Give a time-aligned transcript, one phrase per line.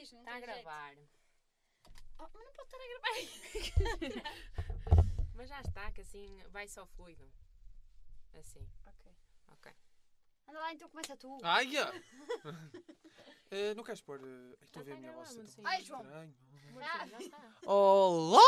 [0.00, 0.62] diz, não Está a tem jeito.
[0.62, 0.94] gravar.
[2.18, 4.26] Oh, mas não pode estar a gravar.
[5.34, 7.30] Mas já está, que assim vai só fluido.
[8.38, 9.12] Assim, ok.
[9.52, 9.72] ok.
[10.48, 11.38] Anda lá, então começa tu.
[11.42, 11.92] Ai, ah.
[13.50, 14.18] Eh, não queres pôr.
[14.20, 15.56] eh, Estou a ver a tá minha voz.
[15.64, 16.00] Ai, João.
[16.02, 16.34] estranho.
[16.82, 17.06] Ah.
[17.06, 17.56] Já está.
[17.64, 18.40] Olá!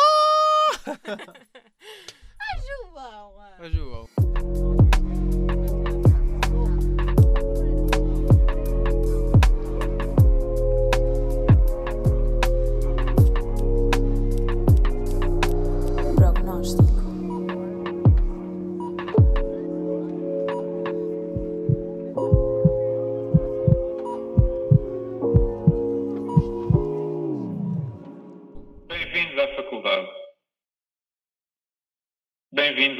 [2.66, 3.34] João!
[3.60, 4.08] Ó, João.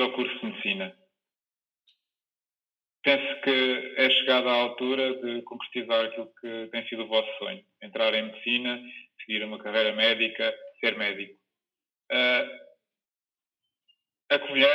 [0.00, 0.96] Ao curso de medicina.
[3.02, 7.64] Penso que é chegada a altura de concretizar aquilo que tem sido o vosso sonho:
[7.82, 8.80] entrar em medicina,
[9.20, 11.36] seguir uma carreira médica, ser médico.
[12.10, 12.46] Ah,
[14.30, 14.68] a Covilhã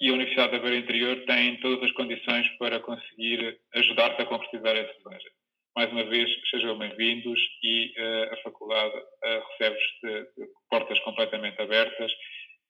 [0.00, 4.76] e a Universidade da Beira Interior têm todas as condições para conseguir ajudar-te a concretizar
[4.76, 5.30] esse desejo.
[5.76, 11.62] Mais uma vez, sejam bem-vindos e eh, a faculdade eh, recebe-vos de, de portas completamente
[11.62, 12.12] abertas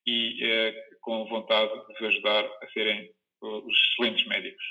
[0.06, 0.74] e eh,
[1.08, 4.62] com vontade de vos ajudar a serem eh, os excelentes médicos.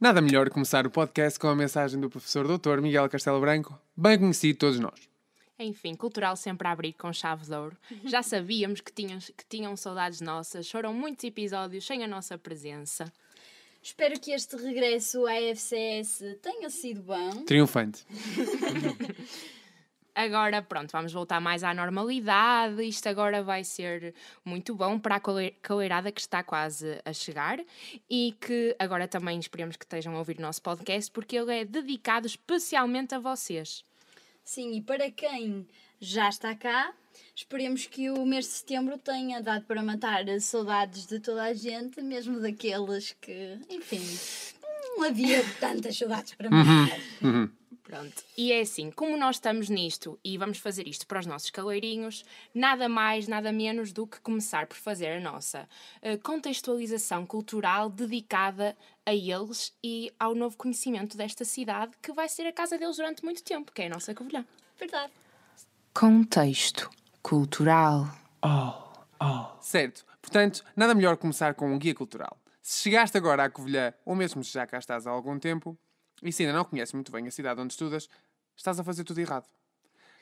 [0.00, 2.80] Nada melhor começar o podcast com a mensagem do professor Dr.
[2.80, 5.08] Miguel Castelo Branco, bem conhecido de todos nós.
[5.58, 7.76] Enfim, cultural sempre a abrir com chave de ouro.
[8.04, 13.12] Já sabíamos que tinham, que tinham saudades nossas, foram muitos episódios sem a nossa presença.
[13.82, 17.44] Espero que este regresso à FCS tenha sido bom.
[17.44, 18.06] Triunfante.
[20.18, 22.82] Agora, pronto, vamos voltar mais à normalidade.
[22.82, 24.12] Isto agora vai ser
[24.44, 25.20] muito bom para a
[25.62, 27.60] caleirada que está quase a chegar
[28.10, 31.64] e que agora também esperemos que estejam a ouvir o nosso podcast porque ele é
[31.64, 33.84] dedicado especialmente a vocês.
[34.42, 35.68] Sim, e para quem
[36.00, 36.92] já está cá,
[37.32, 41.54] esperemos que o mês de setembro tenha dado para matar as saudades de toda a
[41.54, 44.02] gente, mesmo daqueles que, enfim,
[44.96, 46.98] não havia tantas saudades para matar.
[47.88, 48.22] Pronto.
[48.36, 52.22] E é assim, como nós estamos nisto e vamos fazer isto para os nossos caleirinhos,
[52.54, 55.66] nada mais, nada menos do que começar por fazer a nossa
[56.02, 58.76] eh, contextualização cultural dedicada
[59.06, 63.24] a eles e ao novo conhecimento desta cidade que vai ser a casa deles durante
[63.24, 64.44] muito tempo, que é a nossa Covilhã.
[64.78, 65.10] Verdade.
[65.94, 66.90] Contexto
[67.22, 68.06] cultural.
[69.62, 70.04] Certo.
[70.20, 72.36] Portanto, nada melhor começar com um guia cultural.
[72.60, 75.78] Se chegaste agora à Covilhã, ou mesmo se já cá estás há algum tempo,
[76.22, 78.08] e se ainda não conheces muito bem a cidade onde estudas,
[78.56, 79.46] estás a fazer tudo errado.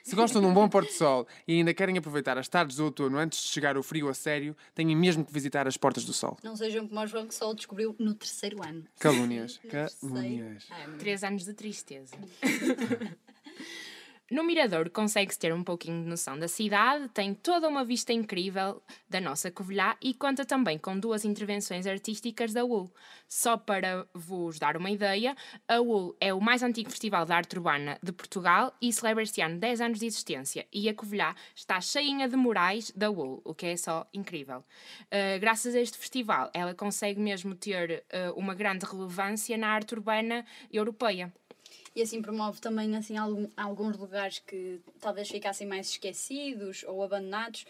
[0.06, 2.84] Se gostam de um bom pôr do sol e ainda querem aproveitar as tardes do
[2.84, 6.12] outono antes de chegar o frio a sério, têm mesmo que visitar as Portas do
[6.12, 6.38] Sol.
[6.44, 8.84] Não sejam como o João que só o descobriu no terceiro ano.
[9.00, 9.58] Calúnias.
[9.68, 10.68] Calúnias.
[10.70, 10.98] ano.
[10.98, 12.14] Três anos de tristeza.
[14.28, 18.82] No Mirador consegue-se ter um pouquinho de noção da cidade, tem toda uma vista incrível
[19.09, 22.92] da nossa Covilhã e conta também com duas intervenções artísticas da UL.
[23.28, 25.36] Só para vos dar uma ideia,
[25.69, 29.41] a UL é o mais antigo festival de arte urbana de Portugal e celebra este
[29.41, 33.54] ano 10 anos de existência e a Covilhã está cheinha de murais da UL, o
[33.54, 34.59] que é só incrível.
[35.03, 39.94] Uh, graças a este festival, ela consegue mesmo ter uh, uma grande relevância na arte
[39.94, 41.32] urbana europeia.
[41.96, 47.64] E assim promove também assim, algum- alguns lugares que talvez ficassem mais esquecidos ou abandonados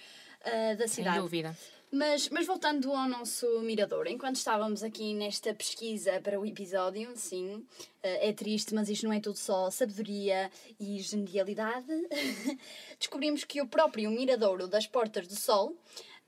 [0.45, 1.21] ah, da Sem cidade.
[1.21, 1.57] dúvida.
[1.93, 7.65] Mas, mas voltando ao nosso mirador, enquanto estávamos aqui nesta pesquisa para o episódio, sim,
[8.03, 10.51] eh, é triste, mas isto não é tudo só sabedoria
[10.81, 11.87] e genialidade,
[12.99, 15.77] descobrimos que o próprio miradouro das Portas do Sol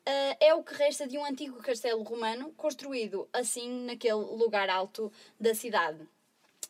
[0.06, 5.12] eh, é o que resta de um antigo castelo romano construído assim naquele lugar alto
[5.40, 5.98] da cidade.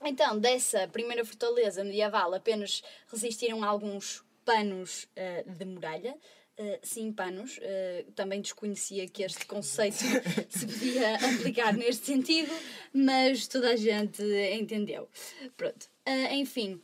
[0.04, 6.16] Então, dessa primeira fortaleza medieval apenas resistiram alguns panos eh, de muralha.
[6.56, 7.58] Eh, sim, panos.
[7.60, 9.98] Eh, também desconhecia que este conceito
[10.48, 12.50] se podia aplicar neste sentido,
[12.92, 14.22] mas toda a gente
[14.52, 15.08] entendeu.
[15.56, 15.88] Pronto.
[16.30, 16.80] Enfim,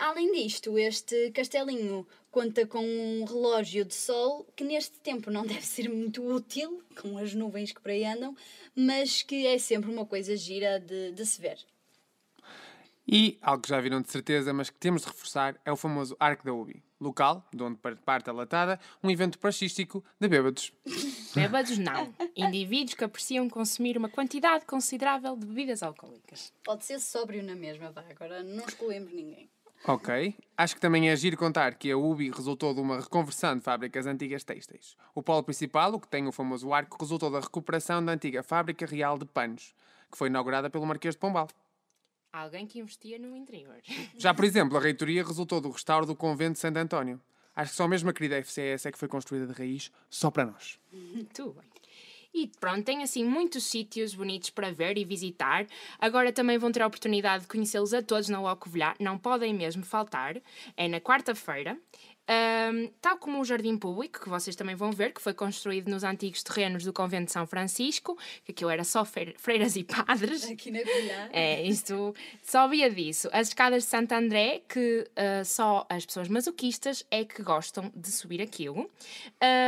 [0.00, 5.64] além disto, este castelinho conta com um relógio de sol que neste tempo não deve
[5.64, 8.36] ser muito útil, com as nuvens que por aí andam,
[8.76, 11.58] mas que é sempre uma coisa gira de, de se ver.
[13.12, 16.16] E, algo que já viram de certeza, mas que temos de reforçar, é o famoso
[16.20, 20.72] Arco da Ubi, local, de onde parte a latada, um evento praxístico de bêbados.
[21.34, 22.14] Bêbados não.
[22.36, 26.52] Indivíduos que apreciam consumir uma quantidade considerável de bebidas alcoólicas.
[26.62, 28.04] Pode ser sóbrio na mesma, vá.
[28.08, 29.50] Agora não excluímos ninguém.
[29.86, 30.36] Ok.
[30.56, 34.06] Acho que também é giro contar que a UBI resultou de uma reconversão de fábricas
[34.06, 34.96] antigas têxteis.
[35.16, 38.86] O polo principal, o que tem o famoso arco, resultou da recuperação da antiga Fábrica
[38.86, 39.74] Real de Panos,
[40.12, 41.48] que foi inaugurada pelo Marquês de Pombal.
[42.32, 43.80] Alguém que investia no interior.
[44.16, 47.20] Já, por exemplo, a reitoria resultou do restauro do convento de Santo António.
[47.54, 50.46] Acho que só mesmo a querida FCS é que foi construída de raiz só para
[50.46, 50.78] nós.
[50.92, 51.70] Muito bem.
[52.32, 55.66] E pronto, tem assim muitos sítios bonitos para ver e visitar.
[55.98, 58.94] Agora também vão ter a oportunidade de conhecê-los a todos na Locovilhá.
[59.00, 60.40] Não podem mesmo faltar.
[60.76, 61.76] É na quarta-feira.
[62.28, 66.04] Um, tal como o Jardim Público, que vocês também vão ver, que foi construído nos
[66.04, 70.44] antigos terrenos do Convento de São Francisco, que aquilo era só freiras e padres.
[70.48, 71.28] Aqui na Covilhã.
[71.32, 73.28] É, isto só via disso.
[73.32, 78.10] As escadas de Santo André, que uh, só as pessoas masoquistas é que gostam de
[78.10, 78.88] subir aquilo.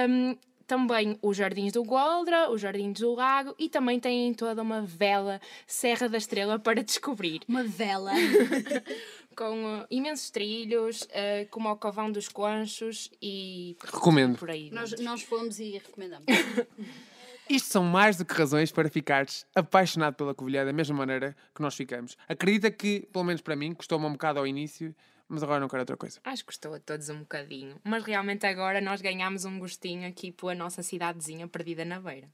[0.09, 0.37] Um,
[0.73, 5.39] também os Jardins do Goldra, os Jardins do Lago e também têm toda uma vela
[5.67, 7.43] Serra da Estrela para descobrir.
[7.47, 8.13] Uma vela?
[9.33, 14.39] com uh, imensos trilhos, uh, como o Covão dos Conchos e Recomendo.
[14.39, 14.71] por aí.
[14.71, 16.27] Nós, nós fomos e recomendamos.
[17.49, 21.61] Isto são mais do que razões para ficares apaixonado pela Covilhã da mesma maneira que
[21.61, 22.17] nós ficamos.
[22.29, 24.95] Acredita que, pelo menos para mim, custou-me um bocado ao início,
[25.29, 26.21] mas agora não quero outra coisa.
[26.25, 27.77] Acho que custou a todos um bocadinho.
[27.83, 32.29] Mas realmente agora nós ganhamos um gostinho aqui pela nossa cidadezinha perdida na beira.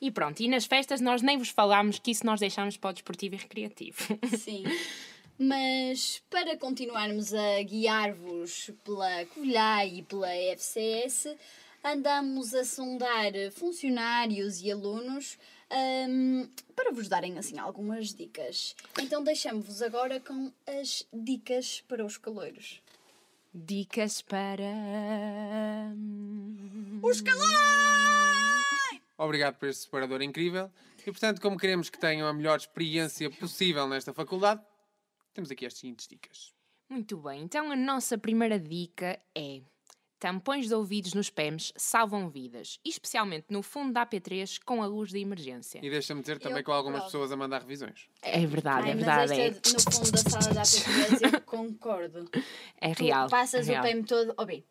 [0.00, 2.92] E pronto, e nas festas nós nem vos falámos que isso nós deixámos para o
[2.92, 3.98] desportivo e recreativo.
[4.36, 4.64] Sim.
[5.38, 11.36] Mas para continuarmos a guiar-vos pela Covilhã e pela FCS,
[11.84, 15.38] andamos a sondar funcionários e alunos
[15.70, 18.74] um, para vos darem assim algumas dicas.
[19.00, 22.82] Então deixamos-vos agora com as dicas para os caloiros.
[23.54, 24.64] Dicas para
[27.00, 27.48] os caloiros!
[29.16, 30.70] Obrigado por este separador incrível.
[31.00, 34.62] E portanto, como queremos que tenham a melhor experiência possível nesta faculdade,
[35.34, 36.52] temos aqui as seguintes dicas.
[36.88, 39.60] Muito bem, então a nossa primeira dica é
[40.20, 45.10] Tampões de ouvidos nos PEMs salvam vidas, especialmente no fundo da AP3 com a luz
[45.10, 45.78] de emergência.
[45.80, 48.08] E deixa-me dizer também Eu com algumas pessoas a mandar revisões.
[48.20, 49.40] É verdade, Ai, é mas verdade.
[49.40, 52.28] esta, no fundo da sala da AP3 eu concordo.
[52.80, 53.28] É, é Tu real.
[53.28, 53.84] passas é o real.
[53.84, 54.34] PM todo.
[54.36, 54.64] Oh, bem.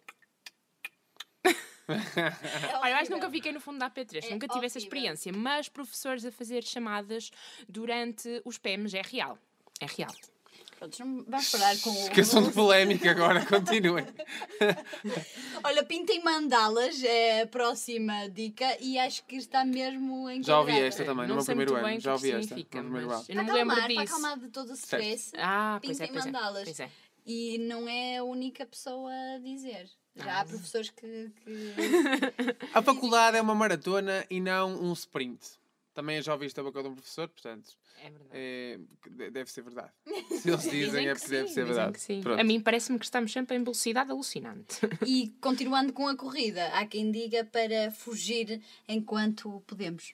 [2.82, 4.98] Olha, eu acho que nunca fiquei no fundo da AP3, É nunca tive essa horrível.
[4.98, 7.32] experiência, mas professores a fazer chamadas
[7.70, 9.38] durante os PEMs é real.
[9.80, 10.14] É real.
[10.78, 11.94] Pronto, não vamos parar com o.
[11.94, 14.06] Esqueçam de polémica agora, continuem.
[15.64, 20.80] Olha, pintem mandalas, é a próxima dica e acho que está mesmo em Já ouvi
[20.80, 22.00] esta também, no não meu sei primeiro ano.
[22.00, 22.56] Já ouvi esta.
[22.56, 23.26] no primeiro ano.
[23.28, 24.02] eu não me lembro acalmar, para disso.
[24.02, 25.32] acalmar de todo o stress.
[25.36, 26.32] Ah, é, Pintem pois é.
[26.32, 26.64] mandalas.
[26.66, 26.92] Pois é.
[27.26, 29.90] E não é a única pessoa a dizer.
[30.16, 31.32] Já há professores que.
[31.44, 31.74] que...
[32.74, 35.57] A faculdade é uma maratona e não um sprint.
[35.98, 37.72] Também já ouviste a boca de um professor, portanto,
[38.04, 38.30] É verdade.
[38.34, 38.80] é,
[39.10, 39.92] de- deve ser verdade.
[40.30, 41.94] Se eles dizem, é que porque deve ser dizem verdade.
[41.94, 42.22] que sim.
[42.22, 42.40] Pronto.
[42.40, 44.78] A mim parece-me que estamos sempre em velocidade alucinante.
[45.04, 50.14] E continuando com a corrida, há quem diga para fugir enquanto podemos.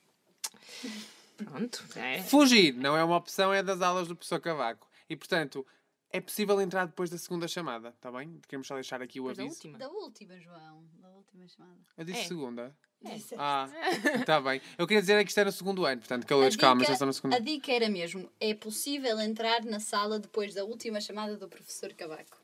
[1.38, 1.84] Pronto.
[1.98, 2.22] É.
[2.24, 4.90] Fugir não é uma opção, é das aulas do professor Cavaco.
[5.10, 5.68] E, portanto,
[6.12, 8.40] é possível entrar depois da segunda chamada, está bem?
[8.48, 9.56] Queremos só deixar aqui o Depois da aviso.
[9.58, 9.78] última.
[9.78, 10.86] Da última, João.
[11.02, 11.82] Da última chamada.
[11.98, 12.24] Eu disse É.
[12.24, 12.74] segunda.
[13.04, 13.70] Disse- Ah,
[14.20, 14.62] está bem.
[14.78, 17.06] Eu queria dizer é que isto é no segundo ano, portanto, calores, calma, já estão
[17.08, 17.46] no segundo A ano.
[17.46, 22.38] dica era mesmo: é possível entrar na sala depois da última chamada do professor Cavaco.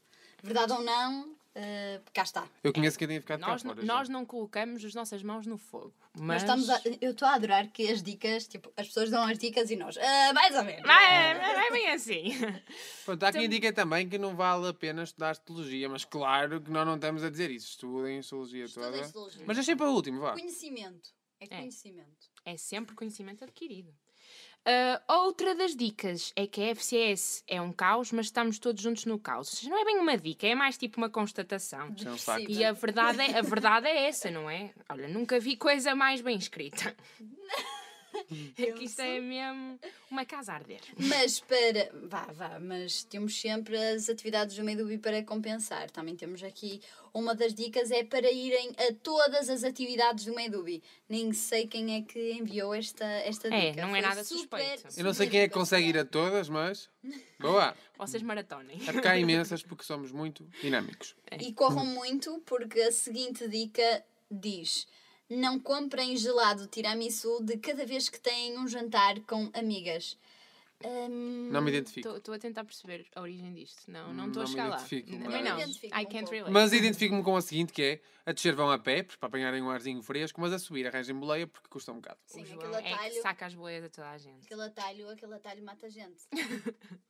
[0.44, 2.48] Verdade ou não, eh, cá está.
[2.64, 3.86] Eu conheço quem tinha ficado Nós, cá fora.
[3.86, 4.14] nós já.
[4.14, 5.94] não colocamos as nossas mãos no fogo.
[6.20, 9.38] Mas estamos a- eu estou a adorar que as dicas, tipo, as pessoas dão as
[9.38, 10.84] dicas e nós, "Ah, mais ou menos.
[10.88, 12.24] Não é, não é bem assim.
[13.06, 16.62] Pronto, há quem Então- diga também que não vale a pena estudar Teologia, mas claro
[16.62, 17.68] que nós não estamos a dizer isso.
[17.70, 19.12] Estudem Teologia Estudem toda.
[19.12, 19.44] Teologia.
[19.46, 20.34] Mas deixem para o último, vá.
[20.34, 21.10] Conhecimento.
[21.42, 21.48] É É.
[21.48, 22.29] conhecimento.
[22.46, 23.94] É sempre conhecimento adquirido.
[24.66, 29.06] Ah, outra das dicas é que a FCS é um caos, mas estamos todos juntos
[29.06, 29.50] no caos.
[29.50, 31.88] Seja, não é bem uma dica, é mais tipo uma constatação.
[32.06, 32.40] É um.
[32.48, 34.72] E a verdade, é, a verdade é essa, não é?
[34.88, 36.96] Olha, nunca vi coisa mais bem escrita.
[38.58, 39.80] É que isto é mesmo
[40.12, 40.82] uma casa a arder.
[40.98, 41.90] Mas para.
[42.04, 45.90] Vá, vá, mas temos sempre as atividades do Medubi para compensar.
[45.92, 46.82] Também temos aqui.
[47.14, 50.84] Uma das dicas é para irem a todas as atividades do Medubi.
[51.08, 53.82] Nem sei quem é que enviou esta, esta É, dica.
[53.82, 55.00] não é Foi nada super, suspeito.
[55.00, 56.90] Eu não sei super quem é que consegue ir a todas, mas.
[57.40, 57.76] Boa!
[57.98, 58.80] Vocês maratonem.
[58.88, 61.16] É porque há imensas, porque somos muito dinâmicos.
[61.40, 64.88] E corram muito, porque a seguinte dica diz:
[65.30, 70.18] não comprem gelado tiramisu de cada vez que têm um jantar com amigas.
[70.84, 72.08] Hum, Não me identifico.
[72.16, 73.92] Estou a tentar perceber a origem disto.
[73.92, 74.76] Não, não estou a não me chegar lá.
[74.78, 75.44] identifico, Também mas- não.
[75.50, 76.52] Não me identifico I um can't relate.
[76.54, 79.70] Mas identifico-me com a seguinte, que é a descer vão a pé, para apanharem um
[79.70, 82.18] arzinho fresco, mas a subir arranjem boleia porque custa um bocado.
[82.26, 84.46] Sim, aquele é que atalho, saca as boias a toda a gente.
[84.46, 86.24] aquele atalho, aquele atalho mata gente.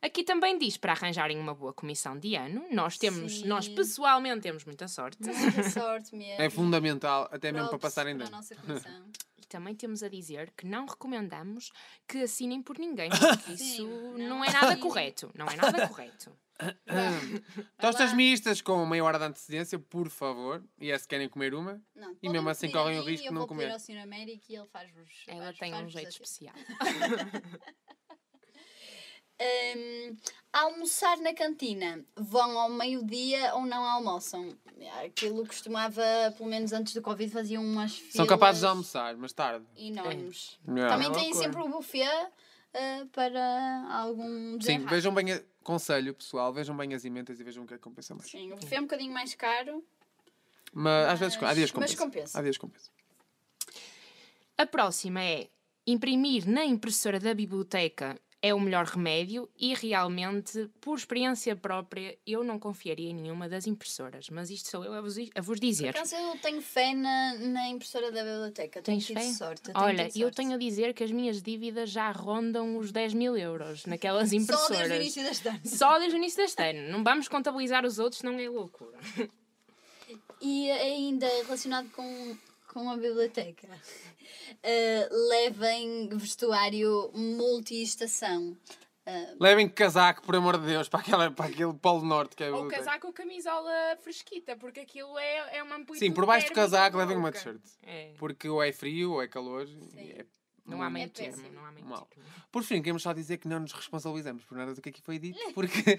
[0.00, 2.64] Aqui também diz para arranjarem uma boa comissão de ano.
[2.70, 3.46] Nós temos, Sim.
[3.46, 5.18] nós pessoalmente temos muita sorte.
[5.20, 6.40] Muita sorte mesmo.
[6.40, 8.36] É fundamental, até mesmo para passarem de para a ano.
[8.36, 9.10] nossa comissão.
[9.48, 11.72] também temos a dizer que não recomendamos
[12.06, 13.08] que assinem por ninguém,
[13.42, 15.30] porque isso Sim, não, não é nada correto.
[15.34, 16.30] Não é nada correto.
[17.80, 20.62] Tostas mistas com meia hora de antecedência, por favor.
[20.80, 21.80] E é se querem comer uma.
[21.94, 23.72] Não, E mesmo assim correm o risco e eu de não vou pedir comer.
[23.72, 23.98] ao Sr.
[24.02, 25.10] Américo e ele faz-vos.
[25.26, 26.22] Ela faz- tem um jeito assim.
[26.22, 26.54] especial.
[29.40, 30.16] Hum,
[30.52, 32.04] almoçar na cantina.
[32.16, 34.56] Vão ao meio-dia ou não almoçam?
[35.04, 36.02] Aquilo costumava,
[36.36, 39.64] pelo menos antes do Covid, faziam umas filas São capazes de almoçar, mas tarde.
[39.76, 40.58] enormes.
[40.66, 40.94] Yeah.
[40.94, 42.04] Também É têm sempre o buffet
[42.74, 44.90] ah, para algum Sim, desenrasque.
[44.94, 45.32] vejam bem.
[45.32, 45.42] A...
[45.62, 48.30] Conselho, pessoal, vejam bem as emendas e vejam o que é que compensa mais.
[48.30, 49.84] Sim, o buffet é um bocadinho mais caro.
[50.72, 51.96] Mas às vezes, há dias mas compensa.
[51.96, 52.38] compensa.
[52.38, 52.90] Há dias compensa.
[54.56, 55.48] A próxima é
[55.86, 62.44] imprimir na impressora da biblioteca é o melhor remédio e realmente, por experiência própria, eu
[62.44, 64.30] não confiaria em nenhuma das impressoras.
[64.30, 65.92] Mas isto sou eu a vos, a vos dizer.
[65.92, 68.80] Por acaso eu tenho fé na, na impressora da biblioteca.
[68.80, 69.32] Tenho Tens tido fé?
[69.32, 69.62] sorte.
[69.62, 70.36] tenho Olha, tido eu sorte.
[70.36, 74.36] tenho a dizer que as minhas dívidas já rondam os 10 mil euros naquelas Só
[74.36, 74.78] impressoras.
[74.78, 75.60] desde o início deste ano.
[75.64, 76.92] Só desde o início deste ano.
[76.92, 78.96] Não vamos contabilizar os outros, não é loucura.
[80.40, 82.36] E ainda relacionado com,
[82.68, 83.68] com a biblioteca,
[84.62, 88.56] eh, levem vestuário multi-estação.
[89.06, 92.48] Eh, Levem casaco, por amor de Deus, para, aquela, para aquele polo norte que é
[92.48, 93.72] a Ou casaco ou camisola
[94.02, 97.62] fresquita, porque aquilo é, é uma amplitude Sim, por baixo do casaco levem uma t-shirt.
[97.82, 98.12] É.
[98.18, 99.66] Porque ou é frio ou é calor.
[99.96, 100.26] e é
[100.66, 101.54] Não há meio É termo, péssimo.
[101.54, 102.04] não há meio Mal.
[102.04, 102.28] termo.
[102.52, 105.18] Por fim, queremos só dizer que não nos responsabilizamos por nada do que aqui foi
[105.18, 105.98] dito, porque,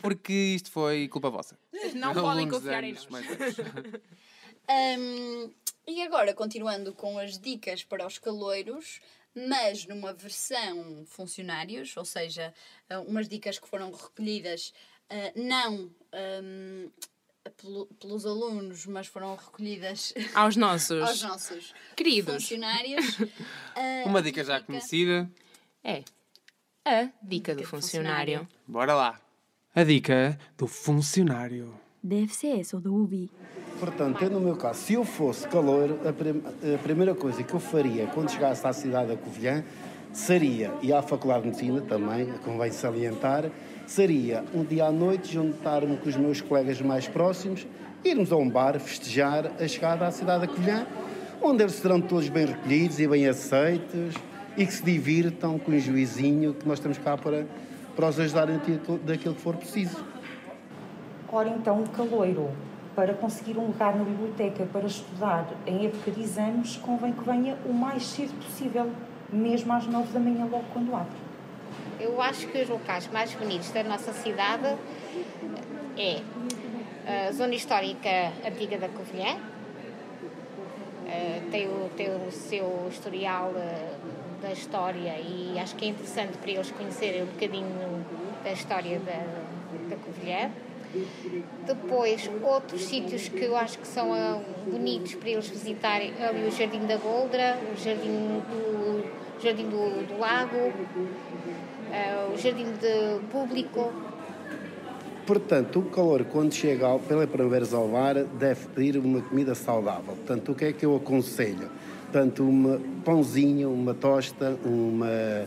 [0.00, 1.58] porque isto foi culpa vossa.
[1.96, 3.06] Não podem confiar em nós.
[4.68, 5.50] Hum,
[5.86, 9.00] e agora, continuando com as dicas para os caloiros,
[9.48, 12.54] mas numa versão funcionários, ou seja,
[12.88, 14.72] ah, umas dicas que foram recolhidas
[15.10, 15.90] ah, não
[17.58, 22.34] pelo- pelos alunos, mas foram recolhidas Aos nossos aos nossos queridos.
[22.34, 23.04] funcionários.
[23.76, 25.28] Ah, Uma dica já dica- conhecida.
[25.82, 26.04] É
[26.84, 28.38] a dica do do funcionário.
[28.38, 28.48] funcionário.
[28.68, 29.20] Bora lá.
[29.74, 31.78] A dica do funcionário.
[32.06, 33.30] Deve ser esse, ou da UBI.
[33.80, 36.42] Portanto, eu no meu caso, se eu fosse calor, a, prim-
[36.74, 39.64] a primeira coisa que eu faria quando chegasse à cidade da Covilhã
[40.12, 43.50] seria, e à Faculdade de Medicina também, convém salientar,
[43.86, 47.66] seria um dia à noite juntar-me com os meus colegas mais próximos,
[48.04, 50.86] irmos a um bar festejar a chegada à cidade da Covilhã,
[51.40, 54.14] onde eles serão todos bem recolhidos e bem aceitos
[54.58, 57.46] e que se divirtam com o juizinho que nós estamos cá para,
[57.96, 58.60] para os ajudarem
[59.04, 60.12] daquilo que for preciso.
[61.34, 62.48] Ora então, o caloiro,
[62.94, 67.58] para conseguir um lugar na biblioteca para estudar em época de exames, convém que venha
[67.66, 68.88] o mais cedo possível,
[69.32, 71.16] mesmo às nove da manhã, logo quando abre.
[71.98, 74.76] Eu acho que os locais mais bonitos da nossa cidade
[75.98, 76.22] é
[77.28, 79.36] a Zona Histórica Antiga da Covilhã,
[81.06, 83.92] Eh, tem, o, tem o seu historial eh,
[84.40, 88.04] da história e acho que é interessante para eles conhecerem um bocadinho
[88.42, 89.22] da história da,
[89.90, 90.50] da Covilhã.
[91.66, 96.50] Depois, outros sítios que eu acho que são ah, bonitos para eles visitarem, ali o
[96.50, 99.04] Jardim da Goldra, o Jardim do,
[99.42, 100.72] jardim do, do Lago,
[101.92, 103.92] ah, o Jardim de Público.
[105.26, 107.26] Portanto, o calor, quando chega ao, pela
[107.72, 110.14] ao bar, deve pedir uma comida saudável.
[110.14, 111.70] Portanto, o que é que eu aconselho?
[112.02, 115.46] Portanto, um pãozinho, uma tosta, uma,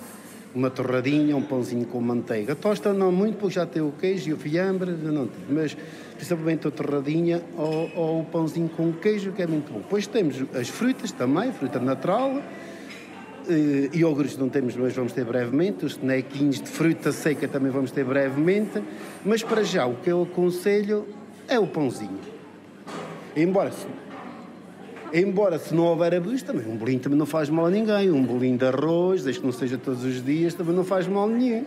[0.54, 2.56] uma torradinha, um pãozinho com manteiga.
[2.56, 5.77] Tosta não muito, porque já tem o queijo e o fiambre, não tive, mas
[6.16, 9.80] principalmente a torradinha ou, ou o pãozinho com queijo, que é muito bom.
[9.80, 12.42] Depois temos as frutas também, fruta natural,
[13.50, 15.86] eh, iogurtes não temos, mas vamos ter brevemente.
[15.86, 18.84] Os nequinhos de fruta seca também vamos ter brevemente.
[19.25, 21.08] Mas para já, o que eu aconselho
[21.48, 22.20] é o pãozinho.
[23.36, 23.72] Embora
[25.14, 28.12] embora se não houver abuso, também um bolinho também não faz mal a ninguém.
[28.12, 31.26] Um bolinho de arroz, desde que não seja todos os dias, também não faz mal
[31.26, 31.66] a nenhum.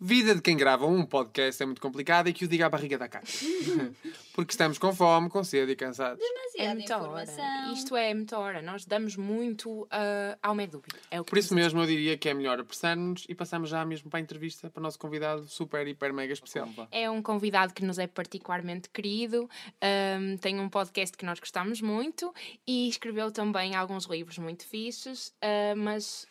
[0.00, 2.96] Vida de quem grava um podcast é muito complicada e que o diga à barriga
[2.96, 3.24] da cara.
[4.32, 6.22] Porque estamos com fome, com sede e cansados.
[6.22, 7.22] É Demasiada muita hora.
[7.24, 7.72] informação.
[7.72, 8.62] Isto é muita hora.
[8.62, 10.88] Nós damos muito ah, ao medúbio.
[11.10, 13.84] É o que Por isso mesmo eu diria que é melhor apressar-nos e passamos já
[13.84, 16.68] mesmo para a entrevista para o nosso convidado super, hiper, mega especial.
[16.92, 19.50] É um convidado que nos é particularmente querido,
[19.82, 22.32] ahm, tem um podcast que nós gostamos muito
[22.64, 26.24] e escreveu também alguns livros muito fixes, ah, mas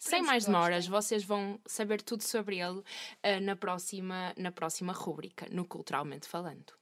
[0.00, 2.82] sem mais demoras, vocês vão saber tudo sobre ele
[3.22, 6.72] ah, na, próxima, na próxima rúbrica, no Culturalmente Falando.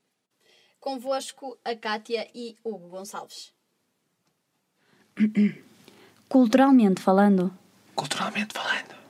[0.81, 3.53] Convosco a Cátia e Hugo Gonçalves.
[6.29, 7.53] Culturalmente falando,
[7.95, 9.03] Culturalmente falando.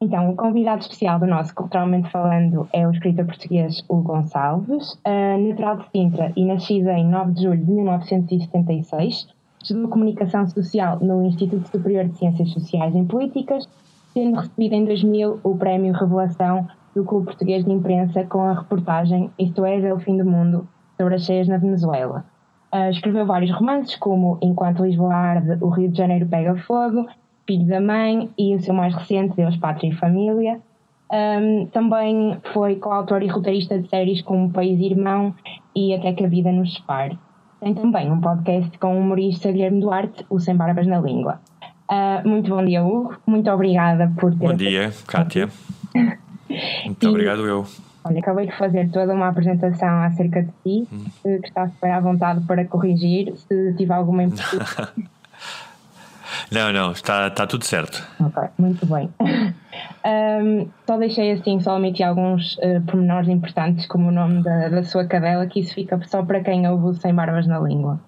[0.00, 5.38] Então, o convidado especial do nosso Culturalmente Falando é o escritor português Hugo Gonçalves, ah,
[5.38, 9.28] natural de Sintra e nascido em 9 de julho de 1976.
[9.64, 13.66] Estudou Comunicação Social no Instituto Superior de Ciências Sociais em Políticas,
[14.12, 19.30] tendo recebido em 2000 o Prémio Revelação do Clube Português de Imprensa com a reportagem
[19.38, 20.68] Isto é, é o fim do mundo,
[20.98, 22.24] sobre as cheias na Venezuela.
[22.72, 27.06] Uh, escreveu vários romances, como Enquanto Lisboa Arde, O Rio de Janeiro Pega Fogo,
[27.46, 30.60] Filho da Mãe e o seu mais recente, Deus, Pátria e Família.
[31.10, 35.34] Um, também foi coautor e roteirista de séries como País Irmão
[35.74, 37.18] e Até que a Vida nos Separe.
[37.64, 41.40] Tem também um podcast com o humorista Guilherme Duarte, o Sem Barbas na Língua.
[41.90, 43.16] Uh, muito bom dia, Hugo.
[43.26, 44.48] Muito obrigada por ter.
[44.48, 45.48] Bom dia, Kátia.
[46.84, 47.08] muito e...
[47.08, 47.66] obrigado, eu.
[48.04, 51.04] Olha, acabei de fazer toda uma apresentação acerca de ti, hum.
[51.22, 54.88] que está super à vontade para corrigir se tiver alguma imprecisão.
[56.50, 58.02] Não, não, está, está tudo certo.
[58.20, 59.10] Ok, muito bem.
[60.06, 65.04] Um, só deixei assim somente alguns uh, pormenores importantes, como o nome da, da sua
[65.06, 67.98] cadela, que isso fica só para quem ouve sem barbas na língua.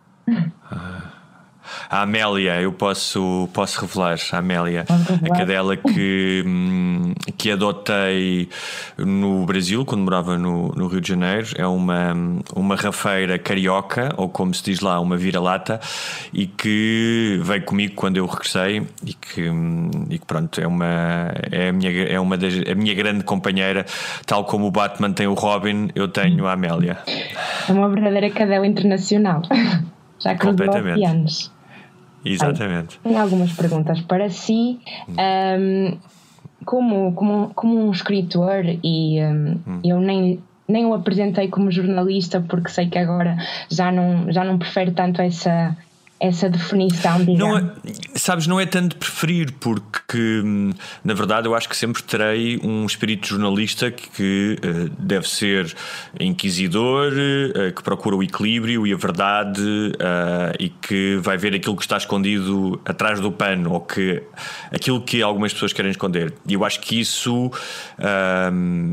[0.71, 1.16] Ah
[1.89, 8.49] a Amélia, eu posso, posso revelar, a Amélia, a cadela que, hum, que adotei
[8.99, 11.49] no Brasil, quando morava no, no Rio de Janeiro.
[11.57, 12.15] É uma,
[12.55, 15.81] uma rafeira carioca, ou como se diz lá, uma vira-lata,
[16.33, 21.33] e que veio comigo quando eu regressei e que, hum, e que pronto, é uma,
[21.51, 23.85] é a minha, é uma das, a minha grande companheira,
[24.27, 26.99] tal como o Batman tem o Robin, eu tenho a Amélia.
[27.69, 29.43] É uma verdadeira cadela internacional.
[30.19, 31.53] Já cruzou oceanos.
[32.33, 32.99] Exatamente.
[33.03, 34.79] tenho algumas perguntas para si.
[35.09, 35.97] Um,
[36.65, 39.81] como, como, como um escritor, e um, hum.
[39.85, 43.37] eu nem, nem o apresentei como jornalista, porque sei que agora
[43.71, 45.77] já não, já não prefere tanto essa,
[46.19, 47.39] essa definição, digamos.
[47.39, 47.73] Não é,
[48.15, 50.43] sabes, não é tanto preferir, porque
[51.05, 55.75] na verdade eu acho que sempre terei um espírito jornalista que, uh, deve ser
[56.19, 61.77] inquisidor, uh, que procura o equilíbrio e a verdade uh, e que vai ver aquilo
[61.77, 64.23] que está escondido atrás do pano ou que
[64.73, 66.33] aquilo que algumas pessoas querem esconder.
[66.47, 67.51] E eu acho que isso,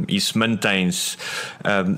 [0.07, 1.17] isso mantém-se.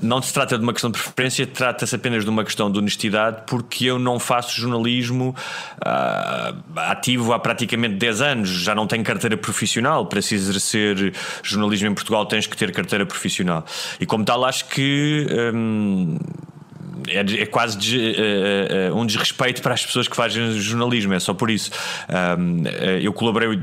[0.02, 3.42] não se trata de uma questão de preferência, trata-se apenas de uma questão de honestidade,
[3.46, 9.36] porque eu não faço jornalismo uh, ativo há praticamente 10 anos, já não tenho carteira
[9.36, 10.06] profissional.
[10.06, 13.64] Para se exercer jornalismo em Portugal, tens que ter carteira profissional.
[14.00, 15.26] E como tal, acho que.
[15.54, 16.18] Um,
[17.08, 21.20] é, é quase de, uh, uh, um desrespeito para as pessoas que fazem jornalismo, é
[21.20, 21.70] só por isso.
[22.38, 22.62] Um,
[23.00, 23.60] eu colaborei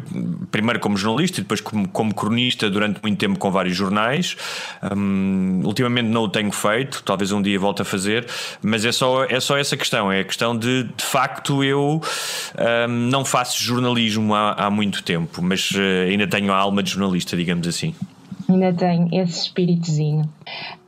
[0.51, 4.35] primeiro como jornalista e depois como, como cronista durante muito tempo com vários jornais.
[4.95, 8.25] Um, ultimamente não o tenho feito, talvez um dia volte a fazer,
[8.61, 12.01] mas é só, é só essa questão: é a questão de, de facto, eu
[12.87, 15.69] um, não faço jornalismo há, há muito tempo, mas
[16.07, 17.93] ainda tenho a alma de jornalista, digamos assim
[18.49, 20.29] ainda tem esse espíritozinho.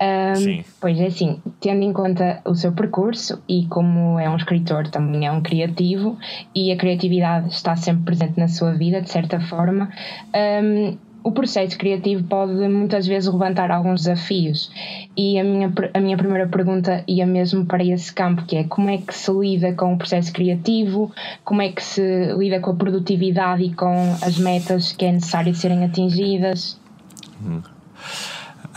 [0.02, 0.65] Um, Sim.
[0.80, 5.26] Pois é assim, tendo em conta o seu percurso e como é um escritor, também
[5.26, 6.18] é um criativo
[6.54, 9.89] e a criatividade está sempre presente na sua vida, de certa forma.
[10.36, 14.72] Um, o processo criativo pode muitas vezes levantar alguns desafios
[15.18, 18.91] e a minha, a minha primeira pergunta ia mesmo para esse campo, que é como
[18.91, 21.12] é que se lida com o processo criativo,
[21.44, 25.56] como é que se lida com a produtividade e com as metas que é necessário
[25.56, 26.80] serem atingidas.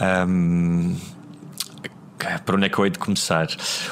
[0.01, 0.97] Um,
[2.45, 3.47] por onde é que eu hei de começar?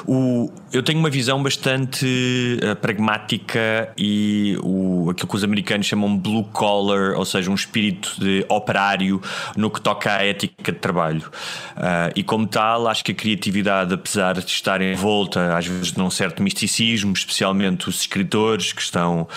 [0.06, 6.16] O, eu tenho uma visão bastante uh, pragmática e o, aquilo que os americanos chamam
[6.16, 9.20] blue collar, ou seja, um espírito de operário
[9.56, 11.30] no que toca à ética de trabalho.
[11.76, 16.10] Uh, e como tal, acho que a criatividade, apesar de estar envolta às vezes num
[16.10, 19.28] certo misticismo, especialmente os escritores que estão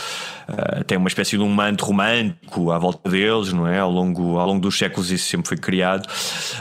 [0.49, 3.79] uh, têm uma espécie de um manto romântico à volta deles, não é?
[3.79, 6.07] Ao longo, ao longo dos séculos isso sempre foi criado.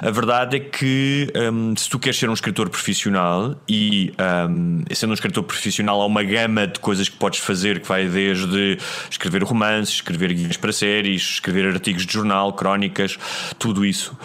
[0.01, 4.13] A verdade é que um, se tu queres ser um escritor profissional e
[4.49, 8.07] um, sendo um escritor profissional, há uma gama de coisas que podes fazer que vai
[8.07, 8.79] desde
[9.11, 13.19] escrever romances, escrever guias para séries, escrever artigos de jornal, crónicas,
[13.59, 14.17] tudo isso.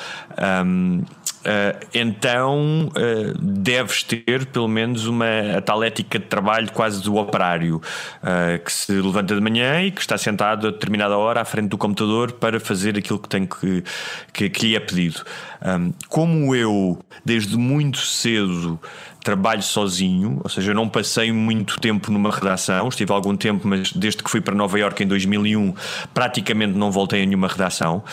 [0.65, 1.04] Um,
[1.43, 7.82] Uh, então uh, deves ter pelo menos uma tal ética de trabalho quase do operário
[8.21, 11.67] uh, que se levanta de manhã e que está sentado a determinada hora à frente
[11.67, 13.84] do computador para fazer aquilo que tem que,
[14.32, 15.21] que, que lhe é pedido.
[15.65, 18.79] Um, como eu, desde muito cedo,
[19.23, 23.91] trabalho sozinho, ou seja, eu não passei muito tempo numa redação, estive algum tempo, mas
[23.93, 25.73] desde que fui para Nova Iorque em 2001,
[26.13, 28.03] praticamente não voltei a nenhuma redação,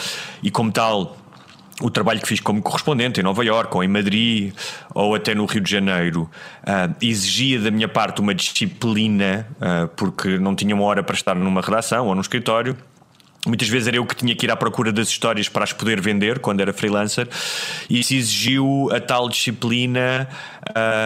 [0.43, 1.17] e como tal,
[1.81, 4.53] o trabalho que fiz como correspondente em Nova Iorque ou em Madrid
[4.95, 6.31] ou até no Rio de Janeiro
[6.63, 11.35] uh, exigia da minha parte uma disciplina uh, porque não tinha uma hora para estar
[11.35, 12.77] numa redação ou num escritório.
[13.47, 15.99] Muitas vezes era eu que tinha que ir à procura das histórias para as poder
[15.99, 17.27] vender quando era freelancer,
[17.89, 20.29] e isso exigiu a tal disciplina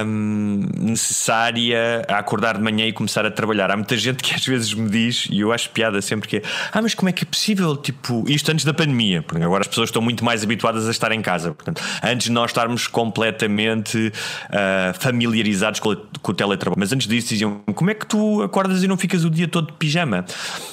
[0.06, 3.70] um, necessária a acordar de manhã e começar a trabalhar.
[3.70, 6.42] Há muita gente que às vezes me diz, e eu acho piada sempre que é:
[6.72, 7.76] Ah, mas como é que é possível?
[7.76, 11.12] Tipo, isto antes da pandemia, porque agora as pessoas estão muito mais habituadas a estar
[11.12, 11.52] em casa.
[11.52, 14.12] Portanto, antes de nós estarmos completamente
[14.48, 16.78] uh, familiarizados com, com o teletrabalho.
[16.78, 19.68] Mas antes disso diziam: Como é que tu acordas e não ficas o dia todo
[19.68, 20.24] de pijama?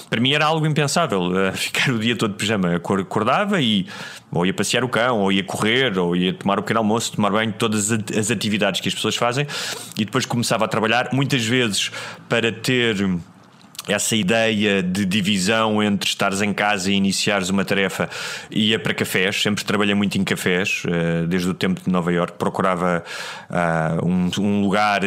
[0.09, 2.75] Para mim era algo impensável uh, ficar o dia todo de pijama.
[2.75, 3.87] Acordava e
[4.31, 7.31] ou ia passear o cão, ou ia correr, ou ia tomar o pequeno almoço, tomar
[7.31, 9.45] banho, todas as atividades que as pessoas fazem,
[9.97, 11.91] e depois começava a trabalhar, muitas vezes
[12.29, 12.95] para ter
[13.87, 18.09] essa ideia de divisão entre estares em casa e iniciares uma tarefa
[18.49, 22.37] ia para cafés, sempre trabalhei muito em cafés, eh, desde o tempo de Nova York,
[22.37, 23.03] procurava
[23.49, 25.01] uh, um, um, lugar.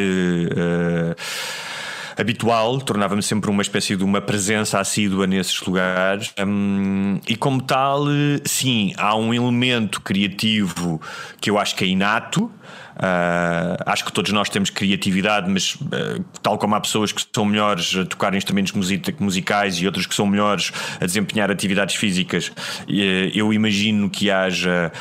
[2.17, 6.33] Habitual, tornava-me sempre uma espécie de uma presença assídua nesses lugares.
[6.39, 8.05] Um, e como tal,
[8.45, 11.01] sim, há um elemento criativo
[11.41, 12.51] que eu acho que é inato.
[12.95, 17.45] Uh, acho que todos nós temos criatividade, mas uh, tal como há pessoas que são
[17.45, 18.73] melhores a tocar instrumentos
[19.19, 22.93] musicais e outras que são melhores a desempenhar atividades físicas, uh,
[23.35, 24.93] eu imagino que haja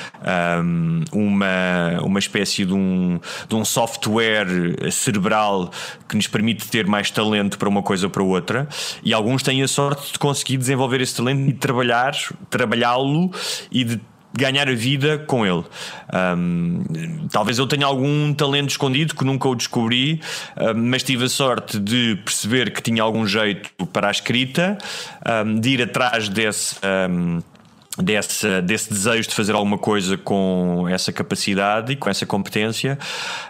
[0.63, 4.47] um, uma, uma espécie de um, de um software
[4.91, 5.71] cerebral
[6.10, 8.67] que nos permite ter mais talento para uma coisa ou para outra,
[9.03, 12.13] e alguns têm a sorte de conseguir desenvolver esse talento e trabalhar,
[12.49, 13.32] trabalhá-lo
[13.71, 14.01] e de
[14.34, 15.63] ganhar a vida com ele.
[16.13, 16.84] Um,
[17.32, 20.22] talvez eu tenha algum talento escondido que nunca o descobri,
[20.58, 24.78] um, mas tive a sorte de perceber que tinha algum jeito para a escrita,
[25.46, 26.76] um, de ir atrás desse
[27.97, 32.97] desse, desse desejo de fazer alguma coisa com essa capacidade e com essa competência.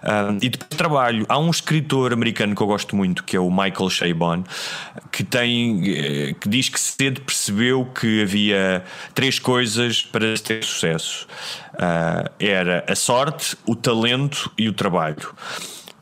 [0.03, 1.25] Um, e depois trabalho.
[1.29, 4.43] Há um escritor americano que eu gosto muito, que é o Michael Chabon,
[5.11, 11.27] que tem eh, que diz que cedo percebeu que havia três coisas para ter sucesso.
[11.73, 15.33] Uh, era a sorte, o talento e o trabalho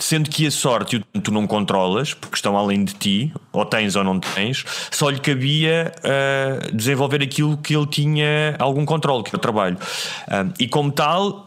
[0.01, 4.03] sendo que a sorte tu não controlas, porque estão além de ti, ou tens ou
[4.03, 9.37] não tens, só lhe cabia uh, desenvolver aquilo que ele tinha algum controle, que é
[9.37, 9.77] o trabalho.
[9.77, 11.45] Uh, e como tal,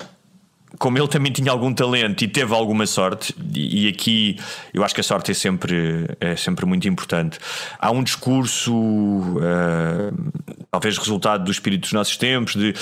[0.79, 4.39] como ele também tinha algum talento e teve alguma sorte, e aqui
[4.73, 7.39] eu acho que a sorte é sempre, é sempre muito importante.
[7.79, 10.33] Há um discurso, uh,
[10.71, 12.75] talvez resultado do espírito dos nossos tempos, de